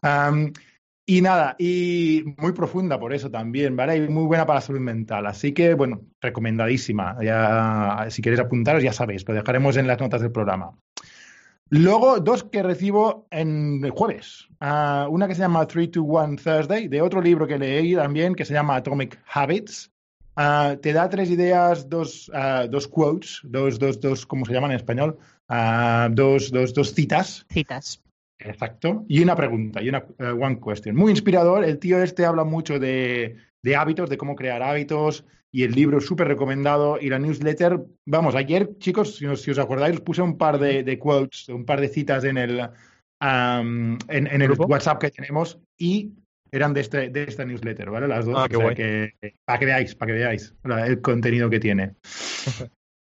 [0.02, 0.50] Um,
[1.06, 3.96] y nada, y muy profunda por eso también, ¿vale?
[3.96, 5.26] Y muy buena para la salud mental.
[5.26, 7.18] Así que, bueno, recomendadísima.
[7.22, 10.72] Ya, si queréis apuntaros, ya sabéis, lo dejaremos en las notas del programa.
[11.70, 14.48] Luego, dos que recibo en el jueves.
[14.58, 18.34] Ah, una que se llama 3 to 1 Thursday, de otro libro que leí también,
[18.34, 19.90] que se llama Atomic Habits.
[20.34, 24.72] Ah, te da tres ideas, dos, ah, dos quotes, dos, dos, dos, ¿cómo se llaman
[24.72, 25.18] en español?
[26.10, 28.02] Dos, dos, dos citas Citas.
[28.40, 29.04] Exacto.
[29.08, 30.96] Y una pregunta, y una eh, one question.
[30.96, 31.64] Muy inspirador.
[31.64, 36.00] El tío este habla mucho de, de hábitos, de cómo crear hábitos, y el libro
[36.00, 36.98] súper recomendado.
[37.00, 40.82] Y la newsletter, vamos, ayer, chicos, si os, si os acordáis, puse un par de,
[40.82, 42.60] de quotes, un par de citas en el,
[43.20, 44.52] en, en el.
[44.52, 46.12] WhatsApp que tenemos, y
[46.52, 48.08] eran de, este, de esta newsletter, ¿vale?
[48.08, 48.36] Las dos.
[48.36, 48.74] Ah, o qué sea guay.
[48.74, 49.12] que,
[49.44, 50.54] para que veáis, para que veáis
[50.86, 51.94] el contenido que tiene.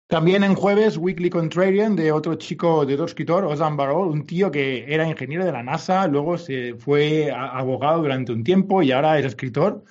[0.08, 4.52] También en jueves, Weekly Contrarian, de otro chico, de otro escritor, Ozan Barol, un tío
[4.52, 9.18] que era ingeniero de la NASA, luego se fue abogado durante un tiempo y ahora
[9.18, 9.84] es escritor.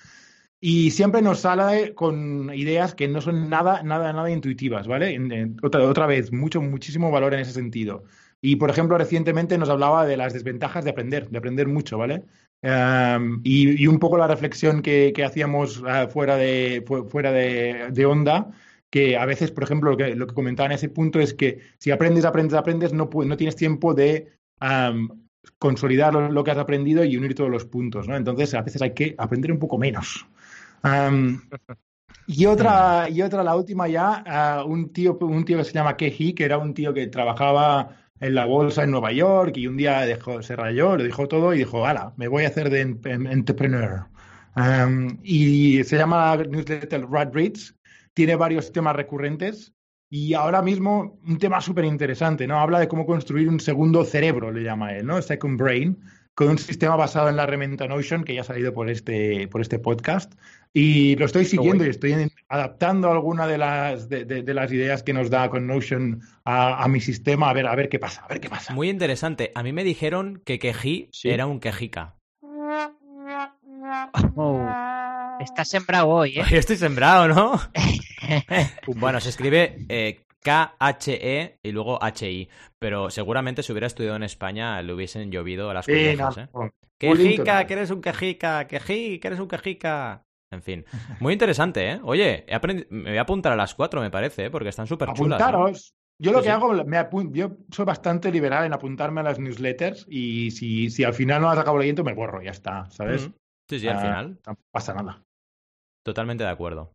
[0.64, 5.12] Y siempre nos sale con ideas que no son nada, nada, nada intuitivas, ¿vale?
[5.14, 8.05] En- en- otra, otra vez, mucho, muchísimo valor en ese sentido.
[8.40, 12.22] Y, por ejemplo, recientemente nos hablaba de las desventajas de aprender, de aprender mucho, ¿vale?
[12.62, 17.33] Um, y, y un poco la reflexión que, que hacíamos ah, fuera de, fu- fuera
[17.33, 18.51] de, de onda,
[18.90, 21.59] que a veces, por ejemplo, lo que, lo que comentaba en ese punto es que
[21.79, 25.09] si aprendes, aprendes, aprendes, no, no tienes tiempo de am,
[25.59, 28.16] consolidar lo, lo que has aprendido y unir todos los puntos, ¿no?
[28.16, 30.27] Entonces, a veces hay que aprender un poco menos.
[30.83, 31.42] Am,
[32.27, 35.97] y otra, y otra, la última ya, ah, un tío, un tío que se llama
[35.97, 39.77] Keji, que era un tío que trabajaba en la bolsa en Nueva York y un
[39.77, 42.81] día dejó, se rayó, lo dejó todo y dijo, ala, me voy a hacer de
[42.81, 44.07] em- entrepreneur.
[44.55, 47.75] Um, y se llama la newsletter Rat Reads,
[48.14, 49.75] tiene varios temas recurrentes
[50.09, 52.61] y ahora mismo un tema súper interesante, ¿no?
[52.61, 55.21] Habla de cómo construir un segundo cerebro, le llama él, ¿no?
[55.21, 55.99] Second Brain,
[56.35, 59.61] con un sistema basado en la herramienta Notion, que ya ha salido por este, por
[59.61, 60.33] este podcast.
[60.73, 65.03] Y lo estoy siguiendo y estoy adaptando alguna de las, de, de- de las ideas
[65.03, 68.23] que nos da con Notion a, a mi sistema, a ver, a ver qué pasa,
[68.23, 68.73] a ver qué pasa.
[68.73, 69.53] Muy interesante.
[69.55, 71.29] A mí me dijeron que quejí Sí.
[71.29, 72.14] era un quejica.
[74.37, 74.66] Oh,
[75.40, 76.45] estás sembrado hoy, ¿eh?
[76.51, 77.61] Yo estoy sembrado, ¿no?
[78.87, 82.48] bueno, se escribe eh, K-H-E y luego H-I.
[82.78, 86.49] Pero seguramente si hubiera estudiado en España le hubiesen llovido las Sí, collejas, no, ¿eh?
[86.53, 86.70] no.
[86.99, 90.22] Quejica, que eres un quejica, quejí, que eres un quejica.
[90.53, 90.84] En fin,
[91.18, 92.01] muy interesante, ¿eh?
[92.05, 94.51] Oye, he me voy a apuntar a las cuatro, me parece, ¿eh?
[94.51, 95.40] porque están súper chulas.
[95.40, 95.95] Apuntaros.
[96.18, 96.55] Yo lo Sí, que sí.
[96.55, 101.03] hago, me apun- yo soy bastante liberal en apuntarme a las newsletters y si, si
[101.03, 103.28] al final no las acabo leyendo, me borro, ya está, ¿sabes?
[103.28, 103.32] Mm.
[103.68, 104.38] Sí, sí, al Ah, final.
[104.47, 105.22] No pasa nada.
[106.05, 106.93] Totalmente de acuerdo.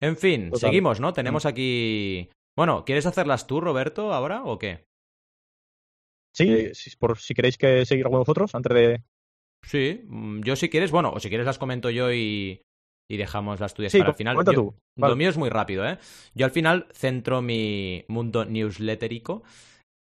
[0.00, 0.60] En fin, Total.
[0.60, 1.12] seguimos, ¿no?
[1.12, 2.30] Tenemos aquí...
[2.56, 4.84] Bueno, ¿quieres hacerlas tú, Roberto, ahora o qué?
[6.34, 9.02] Sí, si, por, si queréis que seguir de vosotros antes de.
[9.64, 12.62] Sí, mm, yo si quieres, bueno, o si quieres las comento yo y,
[13.08, 14.44] y dejamos las tuyas para el final.
[14.44, 14.74] tú.
[14.96, 15.98] Lo mío es muy rápido, ¿eh?
[16.34, 19.42] Yo al final centro mi mundo newsletterico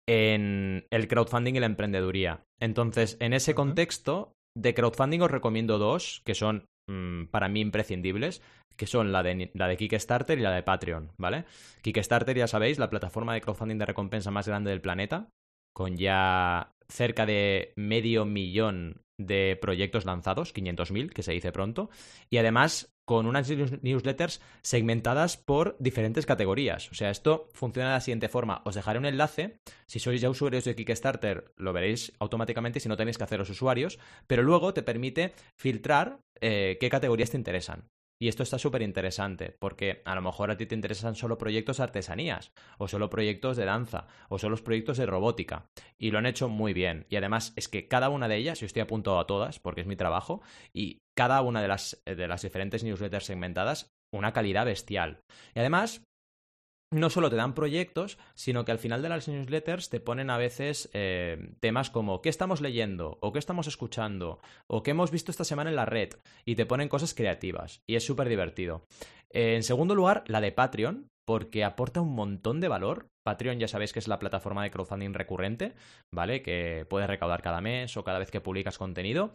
[0.07, 2.45] en el crowdfunding y la emprendeduría.
[2.61, 8.43] Entonces, en ese contexto de crowdfunding os recomiendo dos que son mm, para mí imprescindibles,
[8.79, 11.45] que son la de, la de Kickstarter y la de Patreon, ¿vale?
[11.83, 15.29] Kickstarter, ya sabéis, la plataforma de crowdfunding de recompensa más grande del planeta,
[15.75, 21.91] con ya cerca de medio millón de proyectos lanzados, 500.000, que se dice pronto,
[22.31, 23.51] y además con unas
[23.83, 26.91] newsletters segmentadas por diferentes categorías.
[26.93, 28.61] O sea, esto funciona de la siguiente forma.
[28.65, 29.57] Os dejaré un enlace.
[29.87, 33.99] Si sois ya usuarios de Kickstarter, lo veréis automáticamente si no tenéis que haceros usuarios,
[34.27, 37.89] pero luego te permite filtrar eh, qué categorías te interesan.
[38.21, 41.77] Y esto está súper interesante, porque a lo mejor a ti te interesan solo proyectos
[41.77, 45.67] de artesanías, o solo proyectos de danza, o solo proyectos de robótica.
[45.99, 47.07] Y lo han hecho muy bien.
[47.09, 49.87] Y además es que cada una de ellas, yo estoy apuntado a todas, porque es
[49.87, 50.43] mi trabajo,
[50.73, 55.21] y cada una de las, de las diferentes newsletters segmentadas, una calidad bestial.
[55.55, 56.03] Y además,
[56.91, 60.39] no solo te dan proyectos, sino que al final de las newsletters te ponen a
[60.39, 65.31] veces eh, temas como qué estamos leyendo, o qué estamos escuchando, o qué hemos visto
[65.31, 66.11] esta semana en la red,
[66.45, 68.85] y te ponen cosas creativas, y es súper divertido.
[69.31, 73.09] Eh, en segundo lugar, la de Patreon, porque aporta un montón de valor.
[73.23, 75.75] Patreon ya sabéis que es la plataforma de crowdfunding recurrente,
[76.11, 76.41] ¿vale?
[76.41, 79.35] Que puedes recaudar cada mes o cada vez que publicas contenido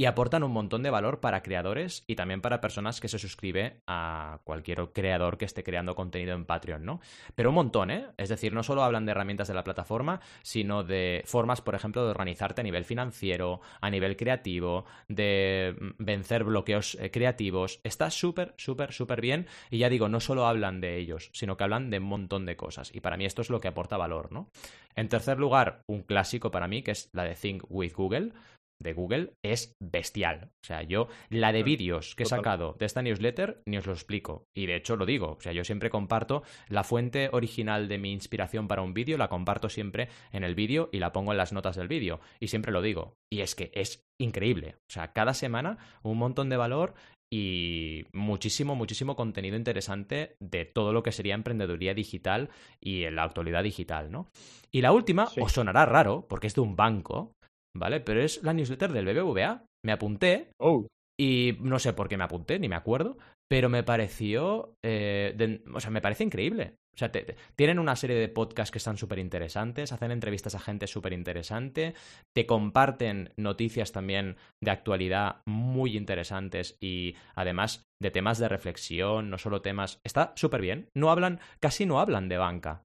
[0.00, 3.82] y aportan un montón de valor para creadores y también para personas que se suscribe
[3.86, 7.02] a cualquier creador que esté creando contenido en Patreon, ¿no?
[7.34, 8.06] Pero un montón, ¿eh?
[8.16, 12.02] Es decir, no solo hablan de herramientas de la plataforma, sino de formas, por ejemplo,
[12.02, 17.80] de organizarte a nivel financiero, a nivel creativo, de mm, vencer bloqueos eh, creativos.
[17.84, 21.64] Está súper, súper, súper bien y ya digo, no solo hablan de ellos, sino que
[21.64, 24.32] hablan de un montón de cosas y para mí esto es lo que aporta valor,
[24.32, 24.48] ¿no?
[24.96, 28.32] En tercer lugar, un clásico para mí que es la de Think with Google,
[28.80, 30.50] de Google es bestial.
[30.62, 33.92] O sea, yo la de vídeos que he sacado de esta newsletter ni os lo
[33.92, 34.46] explico.
[34.54, 35.36] Y de hecho lo digo.
[35.38, 39.28] O sea, yo siempre comparto la fuente original de mi inspiración para un vídeo, la
[39.28, 42.20] comparto siempre en el vídeo y la pongo en las notas del vídeo.
[42.40, 43.16] Y siempre lo digo.
[43.30, 44.76] Y es que es increíble.
[44.88, 46.94] O sea, cada semana un montón de valor
[47.32, 52.50] y muchísimo, muchísimo contenido interesante de todo lo que sería emprendeduría digital
[52.80, 54.26] y en la actualidad digital, ¿no?
[54.72, 57.36] Y la última os sonará raro, porque es de un banco,
[57.76, 58.00] ¿vale?
[58.00, 59.64] Pero es la newsletter del BBVA.
[59.84, 60.50] Me apunté.
[60.58, 60.86] Oh.
[61.18, 65.80] Y no sé por qué me apunté, ni me acuerdo, pero me pareció, eh, o
[65.80, 66.76] sea, me parece increíble.
[66.94, 67.12] O sea,
[67.56, 71.94] tienen una serie de podcasts que están súper interesantes, hacen entrevistas a gente súper interesante,
[72.34, 79.38] te comparten noticias también de actualidad muy interesantes y además de temas de reflexión, no
[79.38, 80.00] solo temas...
[80.04, 80.88] Está súper bien.
[80.96, 82.82] No hablan, casi no hablan de banca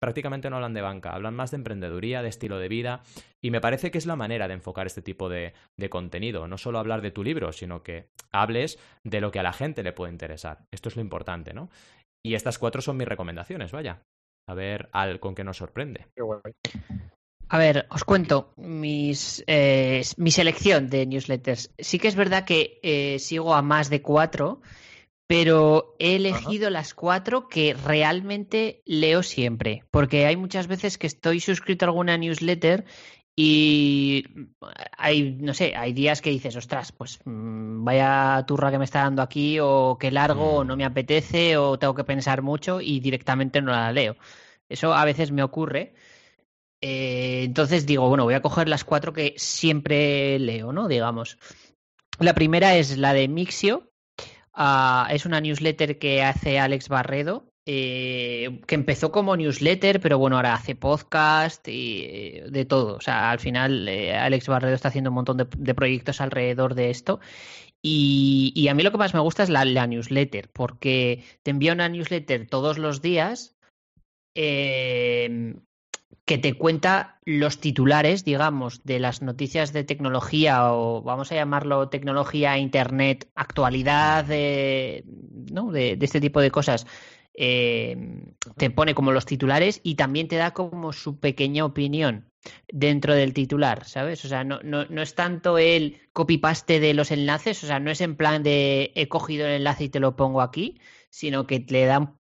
[0.00, 3.02] prácticamente no hablan de banca, hablan más de emprendeduría, de estilo de vida,
[3.42, 5.52] y me parece que es la manera de enfocar este tipo de,
[5.90, 9.52] contenido, no solo hablar de tu libro, sino que hables de lo que a la
[9.52, 10.66] gente le puede interesar.
[10.72, 11.70] Esto es lo importante, ¿no?
[12.24, 14.02] Y estas cuatro son mis recomendaciones, vaya.
[14.48, 16.06] A ver al con qué nos sorprende.
[17.50, 21.72] A ver, os cuento mis, eh, mi selección de newsletters.
[21.78, 24.60] Sí que es verdad que eh, sigo a más de cuatro,
[25.28, 31.38] pero he elegido las cuatro que realmente leo siempre, porque hay muchas veces que estoy
[31.38, 32.86] suscrito a alguna newsletter
[33.36, 34.24] y
[34.96, 39.02] hay, no sé, hay días que dices, ostras, pues mm, vaya turra que me está
[39.02, 40.90] dando aquí, o qué largo, o no me mm.
[40.90, 44.16] apetece, o tengo que pensar mucho y directamente no la leo.
[44.68, 45.92] Eso a veces me ocurre.
[46.80, 50.88] Eh, entonces digo, bueno, voy a coger las cuatro que siempre leo, ¿no?
[50.88, 51.38] Digamos.
[52.18, 53.92] La primera es la de Mixio,
[54.60, 60.34] Ah, es una newsletter que hace Alex Barredo, eh, que empezó como newsletter, pero bueno,
[60.34, 62.96] ahora hace podcast y eh, de todo.
[62.96, 66.90] O sea, al final eh, Alex Barredo está haciendo un montón de, proyectos alrededor de
[66.90, 67.20] esto.
[67.80, 71.72] Y, a mí lo que más me gusta es la, la newsletter, porque te envía
[71.72, 73.56] una newsletter todos los días
[76.28, 81.88] que te cuenta los titulares, digamos, de las noticias de tecnología o vamos a llamarlo
[81.88, 85.04] tecnología, internet, actualidad, de,
[85.50, 85.72] ¿no?
[85.72, 86.86] de, este tipo de cosas.
[87.32, 87.96] Eh,
[88.58, 92.30] te pone como los titulares y también te da como su pequeña opinión
[92.70, 94.22] dentro del titular, ¿sabes?
[94.26, 97.90] O sea, no, no, no es tanto el copy-paste de los enlaces, o sea, no
[97.90, 101.64] es en plan de he cogido el enlace y te lo pongo aquí, sino que
[101.68, 102.17] le dan un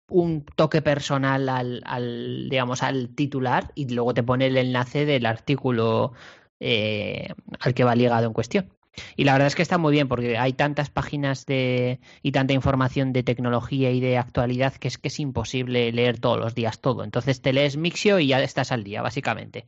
[0.56, 6.14] toque personal al, digamos, al titular y luego te pone el enlace del artículo
[6.60, 8.70] eh, al que va ligado en cuestión.
[9.16, 12.54] Y la verdad es que está muy bien porque hay tantas páginas de y tanta
[12.54, 16.82] información de tecnología y de actualidad que es que es imposible leer todos los días
[16.82, 17.04] todo.
[17.04, 19.66] Entonces te lees Mixio y ya estás al día, básicamente.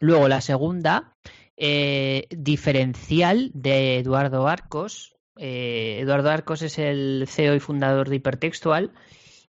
[0.00, 1.14] Luego la segunda,
[1.56, 5.13] eh, diferencial de Eduardo Arcos.
[5.36, 8.92] Eh, Eduardo Arcos es el CEO y fundador de Hipertextual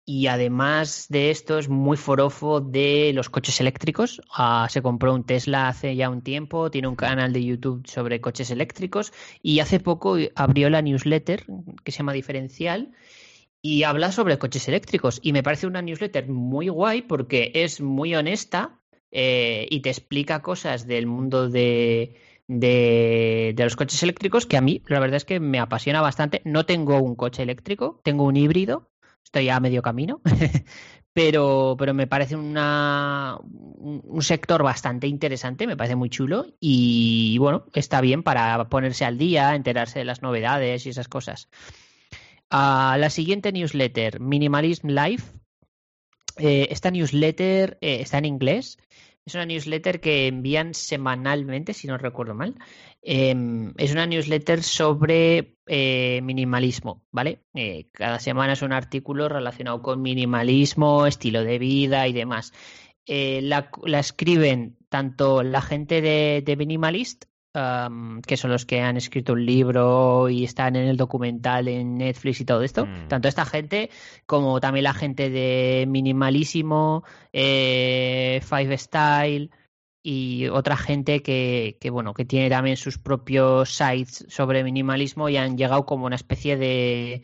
[0.05, 4.21] y además de esto es muy forofo de los coches eléctricos.
[4.32, 8.21] Ah, se compró un Tesla hace ya un tiempo, tiene un canal de YouTube sobre
[8.21, 9.11] coches eléctricos
[9.41, 11.45] y hace poco abrió la newsletter
[11.84, 12.91] que se llama Diferencial
[13.63, 15.19] y habla sobre coches eléctricos.
[15.23, 20.43] Y me parece una newsletter muy guay porque es muy honesta eh, y te explica
[20.43, 22.15] cosas del mundo de,
[22.47, 26.41] de, los coches eléctricos que a mí la verdad es que me apasiona bastante.
[26.45, 28.91] No tengo un coche eléctrico, tengo un híbrido,
[29.23, 30.21] estoy a medio camino,
[31.13, 37.65] pero, pero me parece una, un, sector bastante interesante, me parece muy chulo y bueno,
[37.73, 41.49] está bien para ponerse al día, enterarse de las novedades y esas cosas.
[42.49, 45.33] Ah, la siguiente newsletter, Minimalism Life.
[46.37, 48.77] Eh, esta newsletter eh, está en inglés
[49.26, 52.55] es una newsletter que envían semanalmente, si no recuerdo mal.
[53.01, 57.41] Em, es una newsletter sobre eh, minimalismo, ¿vale?
[57.55, 62.53] Eh, cada semana es un artículo relacionado con minimalismo, estilo de vida y demás.
[63.07, 63.69] Eh, la,
[63.99, 67.26] escriben tanto la gente de, de Minimalist
[68.26, 72.41] que son los que han escrito un libro y están en el documental en Netflix
[72.41, 72.86] y todo esto.
[72.86, 73.08] Mm.
[73.08, 73.89] Tanto esta gente
[74.26, 79.51] como también la gente de Minimalísimo, eh, Five Style
[80.03, 85.38] y otra gente que, que, bueno, que tiene también sus propios sites sobre minimalismo y
[85.38, 87.24] han llegado como una especie de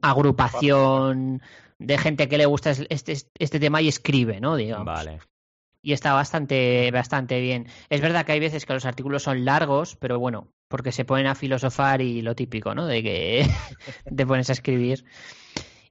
[0.00, 1.42] agrupación
[1.78, 4.56] de gente que le gusta este, este tema y escribe, ¿no?
[4.56, 4.86] Digamos.
[4.86, 5.18] Vale
[5.86, 7.68] y está bastante, bastante bien.
[7.90, 11.28] Es verdad que hay veces que los artículos son largos, pero bueno, porque se ponen
[11.28, 12.86] a filosofar y lo típico, ¿no?
[12.86, 13.46] De que
[14.16, 15.04] te pones a escribir.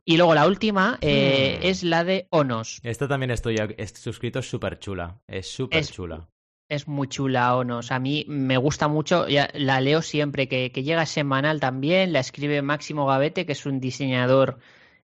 [0.03, 1.65] Y luego la última eh, hmm.
[1.65, 2.81] es la de Onos.
[2.83, 3.55] Esta también estoy
[3.93, 5.21] suscrito, es súper chula.
[5.29, 6.27] Es súper chula.
[6.67, 7.93] Es muy chula Onos.
[7.93, 12.11] A mí me gusta mucho, la leo siempre, que, que llega semanal también.
[12.11, 14.59] La escribe Máximo Gavete, que es un diseñador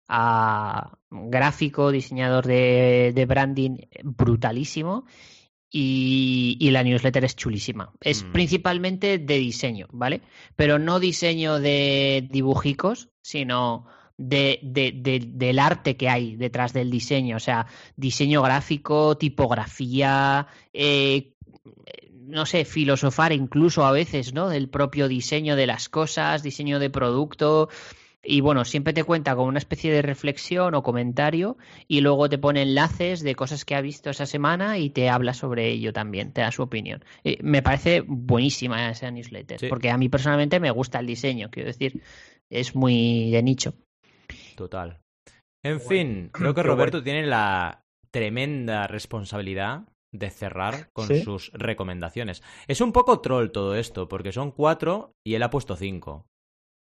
[0.09, 5.05] a gráfico, diseñador de, branding brutalísimo.
[5.71, 7.93] Y, la newsletter es chulísima.
[8.01, 8.31] Es mm.
[8.31, 10.21] principalmente de diseño, ¿vale?
[10.55, 13.85] Pero no diseño de dibujicos, sino
[14.17, 14.59] de,
[15.27, 17.37] del arte que hay detrás del diseño.
[17.37, 21.35] O sea, diseño gráfico, tipografía, eh,
[22.29, 24.49] no sé, filosofar incluso a veces, ¿no?
[24.49, 27.69] Del propio diseño de las cosas, diseño de producto.
[28.23, 31.57] Y bueno, siempre te cuenta con una especie de reflexión o comentario
[31.87, 35.33] y luego te pone enlaces de cosas que ha visto esa semana y te habla
[35.33, 37.03] sobre ello también, te da su opinión.
[37.23, 41.67] Eh, me parece buenísima esa newsletter, porque a mí personalmente me gusta el diseño, quiero
[41.67, 42.01] decir,
[42.49, 43.73] es muy de nicho.
[44.55, 44.99] Total.
[45.63, 52.41] En fin, creo que Roberto tiene la tremenda responsabilidad de cerrar con sus recomendaciones.
[52.67, 56.25] Es un poco troll todo esto, porque son cuatro y él ha puesto cinco.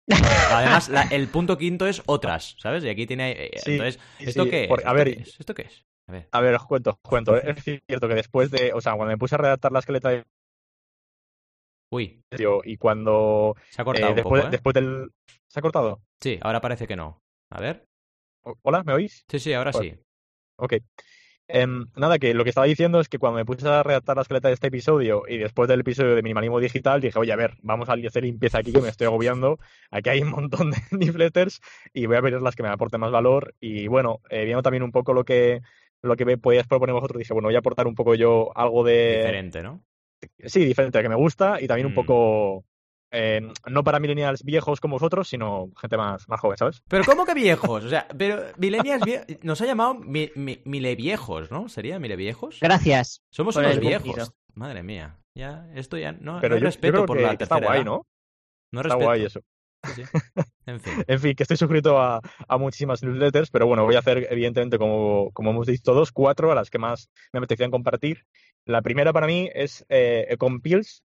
[0.08, 2.84] Además, el punto quinto es otras, ¿sabes?
[2.84, 3.50] Y aquí tiene.
[3.64, 4.70] Entonces, ¿esto qué es?
[4.84, 5.84] a ver, ¿Esto qué es?
[6.30, 6.54] A ver.
[6.54, 7.36] os cuento, os cuento.
[7.36, 8.72] Es cierto que después de.
[8.74, 10.24] O sea, cuando me puse a redactar la esqueleta de.
[11.90, 12.22] Uy.
[12.64, 13.56] Y cuando.
[13.70, 14.12] Se ha cortado.
[14.12, 14.48] Eh, después, ¿eh?
[14.50, 15.10] después del.
[15.48, 16.02] ¿Se ha cortado?
[16.20, 17.22] Sí, ahora parece que no.
[17.50, 17.86] A ver.
[18.62, 18.82] ¿Hola?
[18.82, 19.24] ¿Me oís?
[19.28, 19.98] Sí, sí, ahora pues, sí.
[20.56, 20.74] Ok.
[21.46, 24.22] Em, nada, que lo que estaba diciendo es que cuando me puse a redactar la
[24.22, 27.54] esqueleta de este episodio y después del episodio de minimalismo digital, dije, oye, a ver,
[27.62, 29.58] vamos a hacer limpieza aquí que me estoy agobiando.
[29.90, 31.60] Aquí hay un montón de newsletters
[31.92, 33.54] y voy a ver las que me aporten más valor.
[33.60, 35.60] Y bueno, eh, viendo también un poco lo que,
[36.00, 39.18] lo que podías proponer vosotros, dije, bueno, voy a aportar un poco yo algo de.
[39.18, 39.84] Diferente, ¿no?
[40.44, 41.96] Sí, diferente, que me gusta y también un mm.
[41.96, 42.64] poco
[43.14, 46.82] eh, no para millennials viejos como vosotros, sino gente más, más joven, ¿sabes?
[46.88, 47.84] Pero ¿cómo que viejos?
[47.84, 49.04] O sea, pero millennials
[49.42, 51.68] nos ha llamado mi, mile viejos, ¿no?
[51.68, 52.58] ¿Sería mile viejos?
[52.60, 53.22] Gracias.
[53.30, 54.32] Somos unos viejos.
[54.54, 55.18] Madre mía.
[55.34, 58.06] Ya, esto ya no, pero respeto por la tercera Está guay, ¿no?
[58.70, 59.40] No está guay eso.
[60.66, 61.04] En, fin.
[61.06, 62.22] en fin, que estoy suscrito a,
[62.58, 66.54] muchísimas newsletters, pero bueno, voy a hacer, evidentemente, como, como hemos dicho todos, cuatro a
[66.54, 68.24] las que más me apetecían compartir.
[68.64, 71.04] La primera para mí es eh, Compils,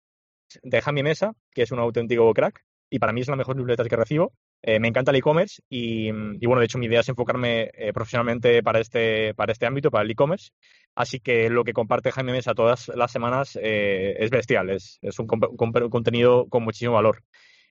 [0.62, 3.88] de Jamie Mesa, que es un auténtico crack, y para mí es la mejor newsletter
[3.88, 4.32] que recibo.
[4.62, 8.62] Eh, me encanta el e-commerce y, bueno, de hecho mi idea es enfocarme eh, profesionalmente
[8.62, 10.51] para este, para este ámbito, para el e-commerce.
[10.94, 15.18] Así que lo que comparte Jaime Mesa todas las semanas eh, es bestial, es, es
[15.18, 17.22] un, contenido con muchísimo valor.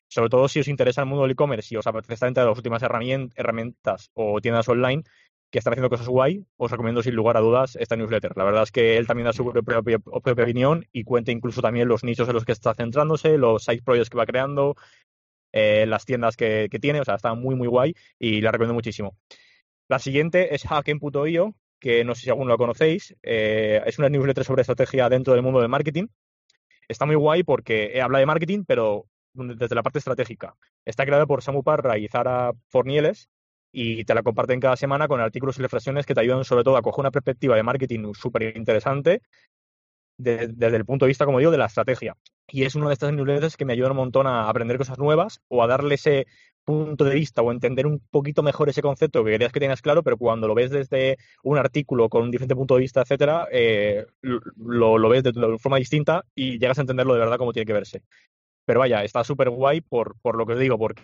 [0.08, 2.56] Sobre todo si os interesa el mundo del e-commerce y os apetece estar entre las
[2.56, 5.04] últimas herramientas o tiendas online,
[5.50, 8.36] que están haciendo cosas guay, os recomiendo sin lugar a dudas esta newsletter.
[8.36, 12.04] La verdad es que él también da su propia, opinión y cuenta incluso también los
[12.04, 14.76] nichos en los que está centrándose, los side projects que va creando,
[15.54, 19.16] eh, las tiendas que, tiene, o sea, está muy, muy guay y la recomiendo muchísimo.
[19.88, 23.16] La siguiente es Hacken.io, que no sé si alguno lo conocéis.
[23.24, 26.08] Eh, es una newsletter sobre estrategia dentro del mundo del marketing.
[26.90, 30.56] Está muy guay porque habla de marketing, pero desde la parte estratégica.
[30.84, 33.30] Está creada por Samu Parra y Zara Fornieles
[33.72, 36.78] y te la comparten cada semana con artículos y reflexiones que te ayudan sobre todo
[36.78, 39.22] a coger una perspectiva de marketing súper interesante
[40.18, 42.18] desde el punto de vista, como digo, de la estrategia.
[42.48, 45.42] Y es una de estas newsletters que me ayudan un montón a aprender cosas nuevas
[45.48, 46.26] o a darle ese
[46.64, 50.04] punto de vista o entender un poquito mejor ese concepto que querías que tengas claro,
[50.04, 54.06] pero cuando lo ves desde un artículo con un diferente punto de vista, etcétera, eh,
[54.22, 57.66] lo, lo, ves de, de, forma distinta y llegas a entenderlo de verdad como tiene
[57.66, 58.04] que verse.
[58.66, 61.04] Pero vaya, está súper guay por, por lo que os digo, porque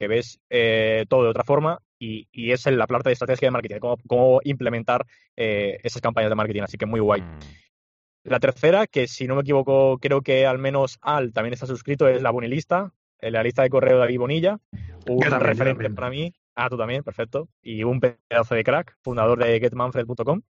[0.00, 3.78] ves eh, todo de otra forma y, y, es la parte de estrategia de marketing,
[3.78, 7.22] cómo, cómo implementar eh, esas campañas de marketing, así que muy guay.
[7.22, 7.38] Mm.
[8.24, 12.08] La tercera, que si no me equivoco, creo que al menos Al también está suscrito,
[12.08, 14.58] es la Bonilista, la lista de correo de David Bonilla,
[15.08, 16.34] un también, referente para mí.
[16.56, 17.48] Ah, tú también, perfecto.
[17.62, 20.42] Y un pedazo de crack, fundador de getmanfred.com.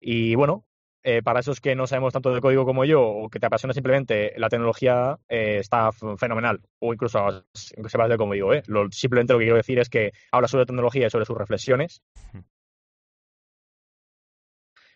[0.00, 0.67] Y bueno,
[1.10, 3.72] eh, para esos que no sabemos tanto de código como yo o que te apasiona
[3.72, 6.60] simplemente la tecnología, eh, está fenomenal.
[6.80, 8.52] O incluso sepas de cómo digo.
[8.52, 8.62] ¿eh?
[8.66, 12.02] Lo, simplemente lo que quiero decir es que habla sobre tecnología y sobre sus reflexiones.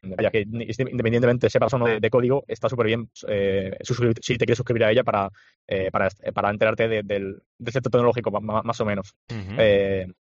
[0.02, 3.78] Ya que independientemente sepas o no de, de código, está súper bien eh,
[4.20, 5.30] si te quieres suscribir a ella para,
[5.90, 9.14] para, para, enterarte de, del, del sector tecnológico, más, más o menos.
[9.30, 10.14] Uh -huh.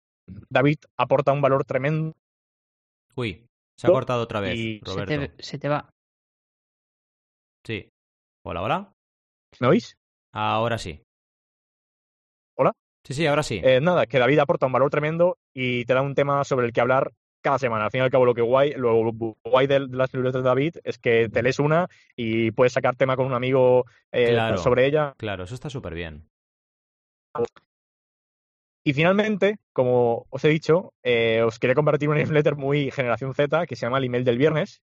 [0.48, 2.16] David aporta un valor tremendo.
[3.14, 3.44] Uy,
[3.82, 5.12] se ha cortado otra vez, y Roberto.
[5.12, 5.90] Se te, se te, va.
[7.66, 7.88] Sí.
[8.44, 8.92] Hola, hola.
[9.58, 9.96] ¿Me oís?
[10.32, 11.02] Ahora sí.
[12.56, 12.72] ¿Hola?
[13.04, 13.60] Sí, sí, ahora sí.
[13.62, 16.72] Eh, nada, que David aporta un valor tremendo y te da un tema sobre el
[16.72, 17.12] que hablar
[17.42, 17.86] cada semana.
[17.86, 19.12] Al fin y al cabo, lo que guay, lo
[19.44, 23.16] guay de, las libretas de David es que te lees una y puedes sacar tema
[23.16, 25.12] con un amigo eh, claro, sobre ella.
[25.18, 26.28] Claro, eso está súper bien.
[28.84, 33.66] Y finalmente, como os he dicho, eh, os quería compartir una newsletter muy generación Z
[33.66, 34.82] que se llama el email del viernes.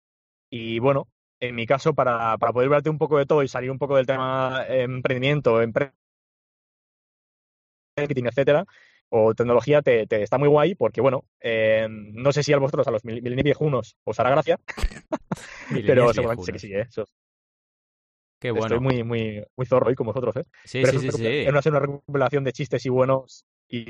[0.51, 1.09] Y bueno,
[1.41, 3.97] en mi caso, para, para poder verte un poco de todo y salir un poco
[3.97, 6.01] del tema emprendimiento, emprendimiento
[7.97, 8.65] marketing, etcétera,
[9.09, 12.87] o tecnología, te, te, está muy guay porque, bueno, eh, no sé si a vosotros,
[12.87, 14.59] a los milenios viejunos, os hará gracia,
[15.87, 16.87] pero seguramente sí que sí, ¿eh?
[16.89, 17.07] Eso,
[18.41, 18.67] Qué bueno.
[18.67, 20.45] Estoy muy, muy, muy zorro hoy con vosotros, ¿eh?
[20.65, 21.27] Sí, Pero sí, sí, sí.
[21.27, 23.85] Es una, una recopilación de chistes y buenos y...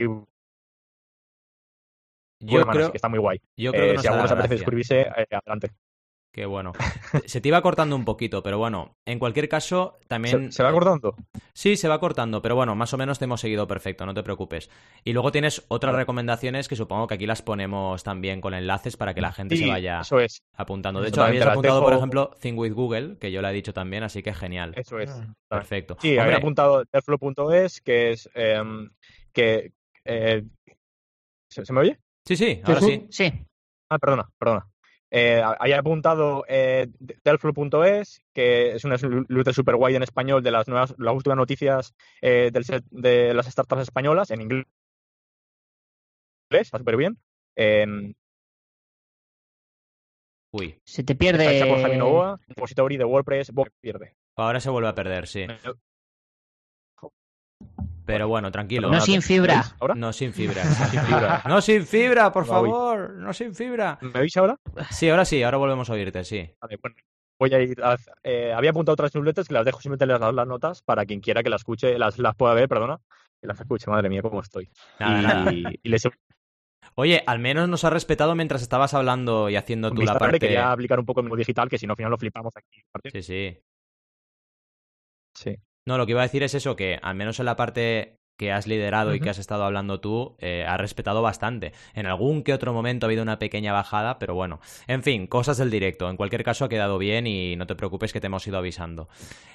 [2.42, 3.40] Yo bueno, creo man, que está muy guay.
[3.56, 5.72] Yo creo que eh, si a alguno os hará apetece suscribirse, eh, adelante.
[6.32, 6.72] Qué bueno.
[7.26, 10.52] Se te iba cortando un poquito, pero bueno, en cualquier caso, también.
[10.52, 11.16] ¿Se, se va cortando?
[11.52, 14.22] Sí, se va cortando, pero bueno, más o menos te hemos seguido perfecto, no te
[14.22, 14.70] preocupes.
[15.04, 19.12] Y luego tienes otras recomendaciones que supongo que aquí las ponemos también con enlaces para
[19.12, 20.42] que la gente Sí, se vaya eso es.
[20.54, 21.00] apuntando.
[21.00, 24.04] De hecho, habías apuntado, por ejemplo, Think with Google, que yo la he dicho también,
[24.04, 24.72] así que genial.
[24.76, 25.10] Eso es.
[25.10, 25.34] Ah.
[25.48, 25.96] Perfecto.
[26.00, 28.88] Sí, Hombre, había apuntado Airflow.es, que es em,
[29.32, 29.72] que
[30.04, 30.44] eh,
[31.48, 31.98] ¿se, se me oye?
[32.26, 33.06] Sí, sí, ahora sí.
[33.10, 33.32] Sí.
[33.88, 34.66] Ah, perdona, perdona.
[35.12, 36.86] Eh, había apuntado eh,
[37.24, 41.94] Delflo.es, que es una newsletter super guay en español de las nuevas, las últimas noticias
[42.22, 44.66] eh, del set- de las startups españolas en inglés.
[46.50, 47.18] Está súper bien.
[47.56, 48.12] Eh,
[50.52, 51.64] Uy, Se te pierde.
[51.68, 54.16] por Javi Novoa, repository de WordPress, pierde.
[54.36, 55.46] ahora se vuelve a perder, sí.
[58.10, 58.90] Pero bueno, tranquilo.
[58.90, 59.54] No sin fibra.
[59.54, 59.94] ¿Me oís ahora?
[59.94, 60.64] No sin fibra.
[60.90, 61.42] Sin fibra.
[61.46, 63.10] No sin fibra, por favor.
[63.14, 63.98] No sin fibra.
[64.00, 64.56] ¿Me oís ahora?
[64.90, 66.50] Sí, ahora sí, ahora volvemos a oírte, sí.
[66.60, 66.96] Vale, bueno,
[67.38, 67.80] voy a ir.
[67.84, 71.20] A, eh, había apuntado otras newsletters que las dejo simplemente las, las notas para quien
[71.20, 72.98] quiera que las escuche, las, las pueda ver, perdona,
[73.40, 73.88] que las escuche.
[73.88, 74.68] Madre mía, cómo estoy.
[74.98, 75.20] Nada,
[75.52, 75.72] y, nada.
[75.80, 76.08] y les
[76.96, 80.40] Oye, al menos nos has respetado mientras estabas hablando y haciendo tú la parte.
[80.40, 82.82] quería aplicar un poco el mundo digital, que si no, al final lo flipamos aquí.
[83.12, 83.58] Sí, sí.
[85.32, 85.56] Sí.
[85.90, 88.52] No, lo que iba a decir es eso, que al menos en la parte que
[88.52, 91.72] has liderado y que has estado hablando tú, eh, has respetado bastante.
[91.94, 94.60] En algún que otro momento ha habido una pequeña bajada, pero bueno.
[94.86, 96.08] En fin, cosas del directo.
[96.08, 99.08] En cualquier caso ha quedado bien y no te preocupes que te hemos ido avisando.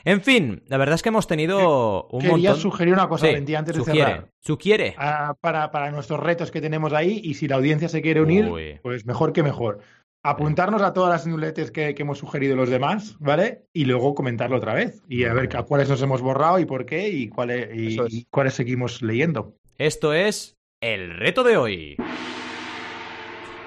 [0.04, 2.58] En fin, la verdad es que hemos tenido un Quería montón...
[2.62, 4.28] sugerir una cosa, Sí, antes de cerrar.
[4.40, 4.94] sugiere.
[5.00, 8.46] Ah, para, para nuestros retos que tenemos ahí y si la audiencia se quiere unir,
[8.50, 8.80] Uy.
[8.84, 9.80] pues mejor que mejor.
[10.28, 13.66] Apuntarnos a todas las newsletters que, que hemos sugerido los demás, ¿vale?
[13.74, 15.04] Y luego comentarlo otra vez.
[15.08, 18.14] Y a ver a cuáles nos hemos borrado y por qué y cuáles, y, es.
[18.14, 19.56] y cuáles seguimos leyendo.
[19.78, 21.98] Esto es el reto de hoy.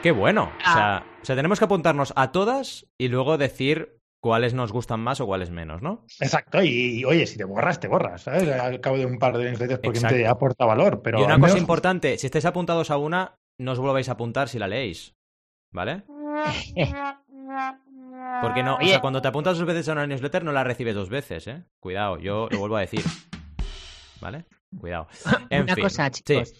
[0.02, 0.52] Qué bueno.
[0.58, 5.00] O, sea, o sea, tenemos que apuntarnos a todas y luego decir cuáles nos gustan
[5.00, 6.04] más o cuáles menos, ¿no?
[6.20, 8.48] Exacto, y, y, oye, si te borras, te borras, ¿sabes?
[8.48, 10.16] Al cabo de un par de newsletters porque no Exacto.
[10.16, 11.02] te aporta valor.
[11.02, 14.12] Pero y una cosa menos- importante, si estáis apuntados a una, no os volváis a
[14.12, 15.14] apuntar si la leéis.
[15.70, 16.02] ¿Vale?
[18.42, 20.94] Porque no, o sea, cuando te apuntas dos veces a una newsletter no la recibes
[20.94, 21.62] dos veces, ¿eh?
[21.80, 23.02] Cuidado, yo lo vuelvo a decir.
[24.20, 24.44] ¿Vale?
[24.78, 25.08] Cuidado.
[25.50, 25.84] En Una fin.
[25.84, 26.22] cosa, Sí.
[26.24, 26.52] chicos.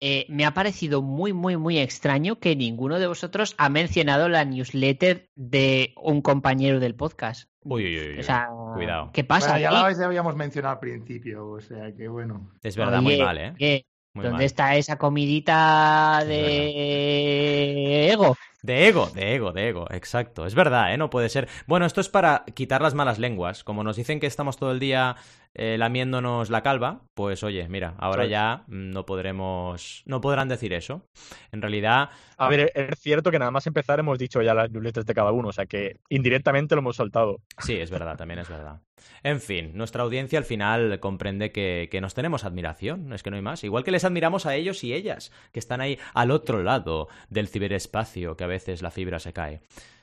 [0.00, 4.44] eh, me ha parecido muy, muy, muy extraño que ninguno de vosotros ha mencionado la
[4.44, 7.50] newsletter de un compañero del podcast.
[7.64, 8.18] Uy, uy, uy.
[8.20, 9.10] O sea, Cuidado.
[9.12, 9.50] ¿qué pasa?
[9.52, 12.50] Bueno, ya la habíamos mencionado al principio, o sea que bueno.
[12.62, 13.84] Es verdad, muy mal, ¿eh?
[14.14, 14.42] ¿Dónde mal.
[14.42, 18.36] está esa comidita Es de ego?
[18.62, 20.44] De ego, de ego, de ego, exacto.
[20.44, 20.98] Es verdad, ¿eh?
[20.98, 21.48] No puede ser.
[21.66, 23.64] Bueno, esto es para quitar las malas lenguas.
[23.64, 25.16] Como nos dicen que estamos todo el día
[25.52, 31.08] eh, lamiéndonos la calva, pues oye, mira, ahora ya no podremos, no podrán decir eso.
[31.50, 35.06] En realidad, A ver, es cierto que nada más empezar hemos dicho ya las newsletters
[35.06, 37.40] de cada uno, o sea que indirectamente lo hemos soltado.
[37.58, 38.80] sí, es verdad, también es verdad.
[39.22, 43.36] En fin, nuestra audiencia al final comprende que, que nos tenemos admiración, es que no
[43.36, 43.64] hay más.
[43.64, 47.48] Igual que les admiramos a ellos y ellas, que están ahí al otro lado del
[47.48, 49.62] ciberespacio, que a veces la fibra se cae.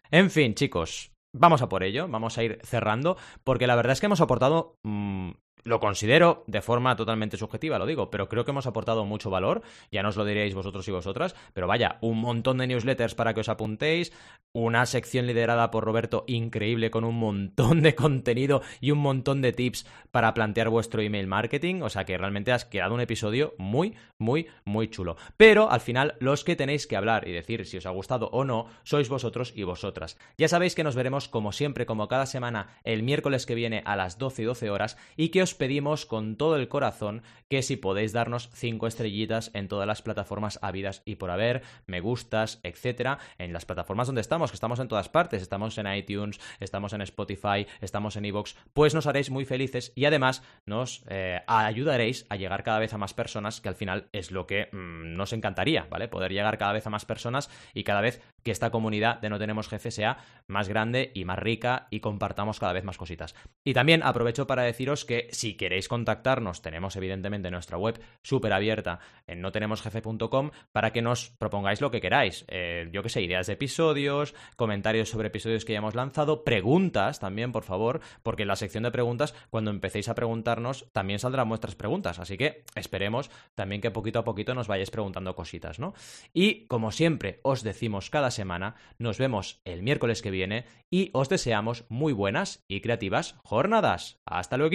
[0.09, 3.99] En fin, chicos, vamos a por ello, vamos a ir cerrando, porque la verdad es
[3.99, 5.31] que hemos aportado, mm,
[5.67, 9.61] lo considero de forma totalmente subjetiva, lo digo, pero creo que hemos aportado mucho valor,
[9.91, 13.41] ya nos lo diréis vosotros y vosotras, pero vaya, un montón de newsletters para que
[13.41, 14.13] os apuntéis,
[14.53, 19.51] una sección liderada por Roberto increíble con un montón de contenido y un montón de
[19.51, 23.95] tips para plantear vuestro email marketing, o sea que realmente has creado un episodio muy,
[24.17, 25.17] muy, muy chulo.
[25.35, 28.45] Pero al final los que tenéis que hablar y decir si os ha gustado o
[28.45, 30.17] no sois vosotros y vosotras.
[30.37, 33.97] Ya sabéis que nos veremos como siempre, como cada semana, el miércoles que viene a
[33.97, 37.77] las 12 y 12 horas y que os pedimos con todo el corazón que si
[37.77, 43.19] podéis darnos 5 estrellitas en todas las plataformas habidas y por haber, me gustas, etcétera,
[43.37, 47.01] en las plataformas donde estamos, que estamos en todas partes, estamos en iTunes, estamos en
[47.01, 52.35] Spotify, estamos en iVoox, pues nos haréis muy felices y además nos eh, ayudaréis a
[52.35, 55.87] llegar cada vez a más personas, que al final es lo que mm, nos encantaría,
[55.89, 56.07] ¿vale?
[56.07, 59.39] Poder llegar cada vez a más personas y cada vez que esta comunidad de No
[59.39, 63.35] Tenemos Jefe sea más grande y más rica y compartamos cada vez más cositas.
[63.63, 68.99] Y también aprovecho para deciros que si queréis contactarnos, tenemos evidentemente nuestra web súper abierta
[69.25, 72.45] en notenemosjefe.com para que nos propongáis lo que queráis.
[72.47, 77.19] Eh, yo que sé, ideas de episodios, comentarios sobre episodios que ya hemos lanzado, preguntas
[77.19, 81.49] también, por favor, porque en la sección de preguntas, cuando empecéis a preguntarnos, también saldrán
[81.49, 82.19] vuestras preguntas.
[82.19, 85.93] Así que esperemos también que poquito a poquito nos vayáis preguntando cositas, ¿no?
[86.33, 91.29] Y como siempre os decimos cada semana, nos vemos el miércoles que viene y os
[91.29, 94.19] deseamos muy buenas y creativas jornadas.
[94.25, 94.67] ¡Hasta luego!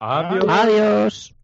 [0.00, 1.34] Adiós.